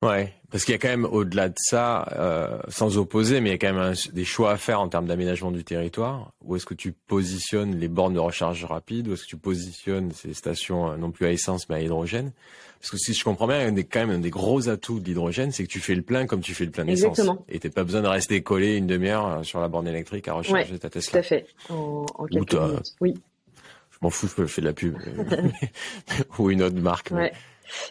Ouais, 0.00 0.32
parce 0.52 0.64
qu'il 0.64 0.72
y 0.72 0.76
a 0.76 0.78
quand 0.78 0.88
même 0.88 1.04
au-delà 1.04 1.48
de 1.48 1.56
ça, 1.58 2.06
euh, 2.12 2.60
sans 2.68 2.98
opposer, 2.98 3.40
mais 3.40 3.48
il 3.48 3.52
y 3.52 3.54
a 3.56 3.58
quand 3.58 3.74
même 3.74 3.94
des 4.12 4.24
choix 4.24 4.52
à 4.52 4.56
faire 4.56 4.80
en 4.80 4.88
termes 4.88 5.06
d'aménagement 5.06 5.50
du 5.50 5.64
territoire. 5.64 6.30
Où 6.44 6.54
est-ce 6.54 6.66
que 6.66 6.74
tu 6.74 6.92
positionnes 6.92 7.74
les 7.74 7.88
bornes 7.88 8.14
de 8.14 8.20
recharge 8.20 8.64
rapide? 8.64 9.08
Où 9.08 9.14
est-ce 9.14 9.24
que 9.24 9.30
tu 9.30 9.36
positionnes 9.36 10.12
ces 10.12 10.34
stations 10.34 10.92
euh, 10.92 10.96
non 10.96 11.10
plus 11.10 11.26
à 11.26 11.32
essence 11.32 11.68
mais 11.68 11.74
à 11.76 11.80
hydrogène? 11.80 12.30
Parce 12.80 12.92
que 12.92 12.96
si 12.96 13.12
je 13.12 13.24
comprends 13.24 13.48
bien, 13.48 13.58
un 13.58 13.72
des, 13.72 13.82
quand 13.82 13.98
même 13.98 14.10
un 14.10 14.18
des 14.20 14.30
gros 14.30 14.68
atouts 14.68 15.00
de 15.00 15.04
l'hydrogène, 15.06 15.50
c'est 15.50 15.64
que 15.64 15.68
tu 15.68 15.80
fais 15.80 15.96
le 15.96 16.02
plein 16.02 16.26
comme 16.26 16.42
tu 16.42 16.54
fais 16.54 16.64
le 16.64 16.70
plein 16.70 16.84
d'essence. 16.84 17.18
Exactement. 17.18 17.44
Et 17.48 17.58
t'as 17.58 17.70
pas 17.70 17.82
besoin 17.82 18.02
de 18.02 18.06
rester 18.06 18.40
collé 18.40 18.76
une 18.76 18.86
demi-heure 18.86 19.26
euh, 19.26 19.42
sur 19.42 19.58
la 19.58 19.66
borne 19.66 19.88
électrique 19.88 20.28
à 20.28 20.34
recharger 20.34 20.78
ta 20.78 20.90
Tesla. 20.90 21.10
Tout 21.10 21.18
à 21.18 21.22
fait. 21.22 21.46
En, 21.70 22.06
en 22.14 22.24
quelques 22.26 22.54
minutes. 22.54 22.94
Oui. 23.00 23.14
Je 23.90 23.98
m'en 24.00 24.10
fous, 24.10 24.28
je 24.38 24.44
fais 24.46 24.60
de 24.60 24.66
la 24.66 24.72
pub. 24.74 24.96
Ou 26.38 26.50
une 26.50 26.62
autre 26.62 26.76
marque. 26.76 27.10
Ouais. 27.10 27.32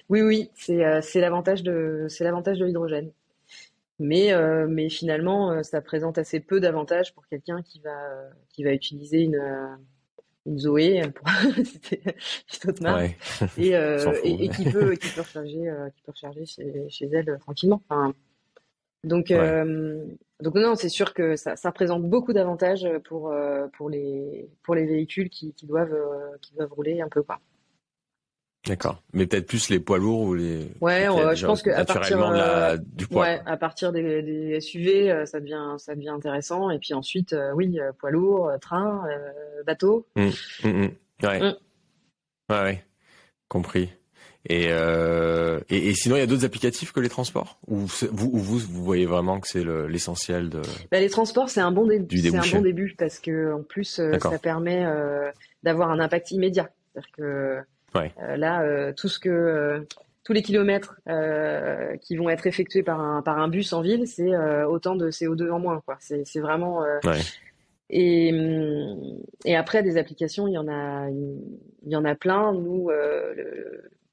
Oui, 0.09 0.21
oui, 0.21 0.51
c'est 0.55 0.85
euh, 0.85 1.01
c'est 1.01 1.21
l'avantage 1.21 1.63
de 1.63 2.05
c'est 2.09 2.23
l'avantage 2.23 2.59
de 2.59 2.65
l'hydrogène. 2.65 3.11
Mais 3.99 4.31
euh, 4.33 4.67
mais 4.69 4.89
finalement, 4.89 5.51
euh, 5.51 5.63
ça 5.63 5.81
présente 5.81 6.17
assez 6.17 6.39
peu 6.39 6.59
d'avantages 6.59 7.13
pour 7.13 7.27
quelqu'un 7.27 7.61
qui 7.63 7.79
va 7.81 8.29
qui 8.49 8.63
va 8.63 8.71
utiliser 8.73 9.21
une 9.21 9.41
une 10.45 10.59
Zoé 10.59 11.01
pour 11.13 11.27
citer 11.65 12.01
une 12.05 12.69
autre 12.69 12.83
marque 12.83 13.17
et, 13.57 13.71
et, 13.71 14.49
qui 14.49 14.69
peut 14.69 14.95
qui 14.95 15.09
peut 15.09 15.21
recharger 15.21 15.71
qui 15.95 16.01
peut 16.03 16.11
recharger 16.11 16.45
chez, 16.45 16.89
chez 16.89 17.09
elle 17.11 17.37
tranquillement. 17.39 17.81
Enfin, 17.89 18.13
donc 19.03 19.33
donc 20.39 20.55
non, 20.55 20.75
c'est 20.75 20.89
sûr 20.89 21.13
que 21.15 21.35
ça, 21.35 21.55
ça 21.55 21.69
représente 21.69 22.03
beaucoup 22.03 22.33
d'avantages 22.33 22.87
pour 23.05 23.33
pour 23.73 23.89
les 23.89 24.47
pour 24.63 24.75
les 24.75 24.85
véhicules 24.85 25.29
qui, 25.29 25.53
qui 25.53 25.65
doivent 25.65 25.97
qui 26.41 26.53
doivent 26.53 26.73
rouler 26.73 27.01
un 27.01 27.09
peu 27.09 27.23
quoi. 27.23 27.39
D'accord. 28.67 29.01
Mais 29.13 29.25
peut-être 29.25 29.47
plus 29.47 29.69
les 29.69 29.79
poids 29.79 29.97
lourds 29.97 30.21
ou 30.21 30.35
les. 30.35 30.67
Ouais, 30.81 31.07
je 31.35 31.45
pense 31.45 31.61
que 31.61 31.69
à 31.69 31.85
partir 31.85 32.21
euh, 32.21 32.77
du 32.77 33.07
poids. 33.07 33.23
Ouais, 33.23 33.41
à 33.45 33.57
partir 33.57 33.91
des, 33.91 34.21
des, 34.21 34.59
SUV, 34.59 35.09
euh, 35.09 35.25
ça 35.25 35.39
devient 35.39 35.75
ça 35.77 35.95
devient 35.95 36.09
intéressant. 36.09 36.69
Et 36.69 36.79
puis 36.79 36.93
ensuite, 36.93 37.33
euh, 37.33 37.51
oui, 37.53 37.79
poids 37.97 38.11
lourd, 38.11 38.51
train, 38.59 39.03
bateau. 39.65 40.05
Mmh, 40.15 40.27
mmh, 40.63 40.67
mmh. 40.67 40.89
Ouais. 41.23 41.41
ouais. 41.41 41.55
Ouais, 42.49 42.83
compris. 43.47 43.89
Et, 44.49 44.67
euh, 44.69 45.59
et, 45.69 45.89
et, 45.89 45.93
sinon, 45.93 46.15
il 46.15 46.19
y 46.19 46.21
a 46.21 46.25
d'autres 46.25 46.45
applicatifs 46.45 46.93
que 46.93 47.01
les 47.01 47.09
transports? 47.09 47.59
Ou 47.67 47.79
vous, 47.79 48.31
vous, 48.31 48.59
vous 48.59 48.83
voyez 48.83 49.05
vraiment 49.05 49.41
que 49.41 49.47
c'est 49.47 49.65
l'essentiel 49.89 50.49
de 50.49 50.61
bah, 50.89 51.01
Les 51.01 51.09
transports, 51.09 51.49
c'est 51.49 51.59
un 51.59 51.71
bon 51.71 51.85
début. 51.85 52.17
C'est 52.17 52.33
un 52.33 52.57
bon 52.57 52.61
début 52.61 52.95
parce 52.97 53.19
que 53.19 53.53
en 53.53 53.63
plus, 53.63 54.01
ça 54.19 54.39
permet 54.39 54.85
d'avoir 55.63 55.91
un 55.91 55.99
impact 55.99 56.31
immédiat. 56.31 56.69
C'est-à-dire 56.93 57.11
que 57.11 57.57
euh, 57.95 58.37
là, 58.37 58.61
euh, 58.61 58.93
tout 58.93 59.07
ce 59.07 59.19
que 59.19 59.29
euh, 59.29 59.79
tous 60.23 60.33
les 60.33 60.41
kilomètres 60.41 60.99
qui 62.01 62.17
vont 62.17 62.29
être 62.29 62.47
effectués 62.47 62.83
par 62.83 62.99
un 62.99 63.21
par 63.21 63.39
un 63.39 63.47
bus 63.47 63.71
en 63.71 63.81
ville, 63.81 64.07
c'est 64.07 64.35
autant 64.65 64.97
de 64.97 65.09
CO2 65.09 65.49
en 65.51 65.59
moins. 65.59 65.81
C'est, 65.99 66.39
vraiment 66.41 66.83
et, 67.89 68.33
et 69.45 69.55
après 69.55 69.83
des 69.83 69.95
applications, 69.95 70.45
il 70.49 70.53
y 70.53 70.57
en 70.57 70.67
a 70.67 71.07
il 71.09 71.89
y 71.89 71.95
en 71.95 72.03
a 72.03 72.13
plein. 72.13 72.51
Nous, 72.51 72.89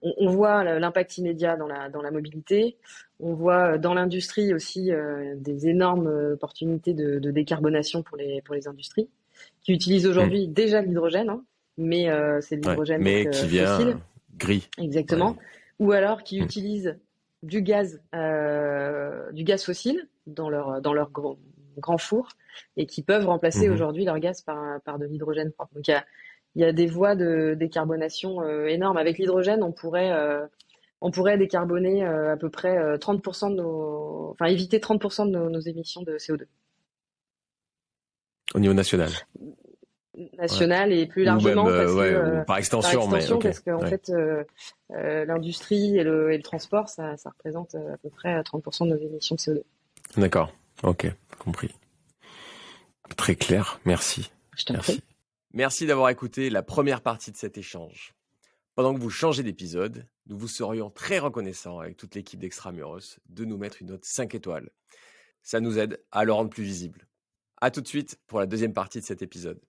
on, 0.03 0.31
voit 0.31 0.63
l'impact 0.63 1.19
immédiat 1.19 1.57
dans 1.57 1.67
la 1.67 1.89
dans 1.89 2.01
la 2.01 2.13
mobilité. 2.13 2.77
On 3.19 3.35
voit 3.35 3.77
dans 3.77 3.95
l'industrie 3.95 4.55
aussi 4.55 4.93
des 5.35 5.67
énormes 5.67 6.07
opportunités 6.35 6.95
de, 6.95 7.19
de, 7.19 7.31
décarbonation 7.33 8.05
pour 8.05 8.17
les 8.17 8.41
pour 8.43 8.55
les 8.55 8.69
industries 8.69 9.09
qui 9.63 9.73
utilisent 9.73 10.07
aujourd'hui 10.07 10.47
mmh. 10.47 10.53
déjà 10.53 10.81
l'hydrogène. 10.81 11.31
Hein, 11.31 11.43
mais 11.77 12.09
euh, 12.09 12.41
c'est 12.41 12.57
de 12.57 12.69
l'hydrogène 12.69 13.03
mais 13.03 13.29
qui 13.31 13.47
vient 13.47 14.01
gris. 14.37 14.69
Exactement. 14.79 15.37
Ou 15.79 15.93
alors 15.93 16.23
qui 16.23 16.41
hmm. 16.41 16.45
utilisent 16.45 16.99
du 17.43 17.63
gaz, 17.63 18.01
euh, 18.15 19.31
du 19.33 19.45
gaz 19.45 19.65
fossile 19.65 20.09
dans 20.27 20.49
leur 20.49 20.81
dans 20.81 20.93
leur 20.93 21.11
grand, 21.11 21.39
grand 21.79 21.99
four 21.99 22.29
et 22.77 22.87
qui 22.87 23.03
peuvent 23.03 23.27
remplacer 23.27 23.69
hmm. 23.69 23.73
aujourd'hui 23.73 24.05
leur 24.05 24.19
gaz 24.19 24.43
par 24.43 24.81
par 24.83 24.99
de 24.99 25.07
l'hydrogène 25.07 25.53
propre. 25.53 25.75
Donc 25.75 25.89
il 25.89 25.93
y 25.93 25.95
a 25.95 26.05
y 26.57 26.65
a 26.65 26.73
des 26.73 26.87
voies 26.87 27.17
de 27.17 27.55
décarbonation 27.59 28.41
euh, 28.43 28.67
énormes. 28.67 28.97
Avec 28.97 29.19
l'hydrogène, 29.19 29.63
on 29.63 29.73
pourrait 29.73 30.13
on 31.01 31.11
pourrait 31.11 31.37
décarboner 31.37 32.05
à 32.05 32.37
peu 32.37 32.49
près 32.49 32.97
30% 32.97 33.51
de 33.51 33.57
nos, 33.57 34.31
enfin 34.31 34.47
éviter 34.47 34.79
30% 34.79 35.27
de 35.27 35.33
nos, 35.33 35.51
nos, 35.51 35.61
émissions 35.61 36.03
de 36.03 36.17
CO2. 36.17 36.47
Au 38.55 38.61
niveau 38.61 38.73
national 38.73 39.11
nationale 40.39 40.93
et 40.93 41.07
plus 41.07 41.25
largement 41.25 41.65
même, 41.65 41.77
parce 41.77 41.93
ouais, 41.93 42.11
que, 42.11 42.41
ou 42.41 42.45
par 42.45 42.59
extension, 42.59 43.09
mais 43.09 43.31
ok, 43.31 43.43
parce 43.43 43.61
qu'en 43.61 43.81
ouais. 43.81 43.89
fait 43.89 44.13
l'industrie 45.27 45.99
et 45.99 46.05
le, 46.05 46.33
et 46.33 46.37
le 46.37 46.43
transport 46.43 46.89
ça, 46.89 47.17
ça 47.17 47.31
représente 47.31 47.75
à 47.75 47.97
peu 48.03 48.11
près 48.11 48.41
30% 48.41 48.85
de 48.85 48.95
nos 48.95 48.97
émissions 48.97 49.35
de 49.35 49.41
CO2. 49.41 49.63
D'accord, 50.17 50.53
ok, 50.83 51.13
compris. 51.39 51.75
Très 53.17 53.37
clair, 53.37 53.81
merci. 53.85 54.31
Je 54.57 54.73
Merci. 54.73 54.93
prie. 54.93 55.03
Merci 55.53 55.87
d'avoir 55.87 56.09
écouté 56.11 56.51
la 56.51 56.63
première 56.63 57.01
partie 57.01 57.31
de 57.31 57.37
cet 57.37 57.59
échange. 57.59 58.15
Pendant 58.75 58.93
que 58.95 59.01
vous 59.01 59.11
changez 59.11 59.43
d'épisode, 59.43 60.07
nous 60.27 60.37
vous 60.37 60.49
serions 60.49 60.91
très 60.91 61.21
reconnaissants 61.21 61.79
avec 61.79 61.97
toute 61.97 62.15
l'équipe 62.15 62.41
d'Extramuros 62.41 63.21
de 63.29 63.45
nous 63.45 63.57
mettre 63.57 63.81
une 63.81 63.89
note 63.89 64.05
5 64.05 64.35
étoiles. 64.35 64.71
Ça 65.43 65.61
nous 65.61 65.79
aide 65.79 66.03
à 66.11 66.25
le 66.25 66.33
rendre 66.33 66.51
plus 66.51 66.65
visible. 66.65 67.07
À 67.61 67.71
tout 67.71 67.81
de 67.81 67.87
suite 67.87 68.19
pour 68.27 68.41
la 68.41 68.47
deuxième 68.47 68.73
partie 68.73 69.01
de 69.01 69.05
cet 69.05 69.23
épisode. 69.23 69.61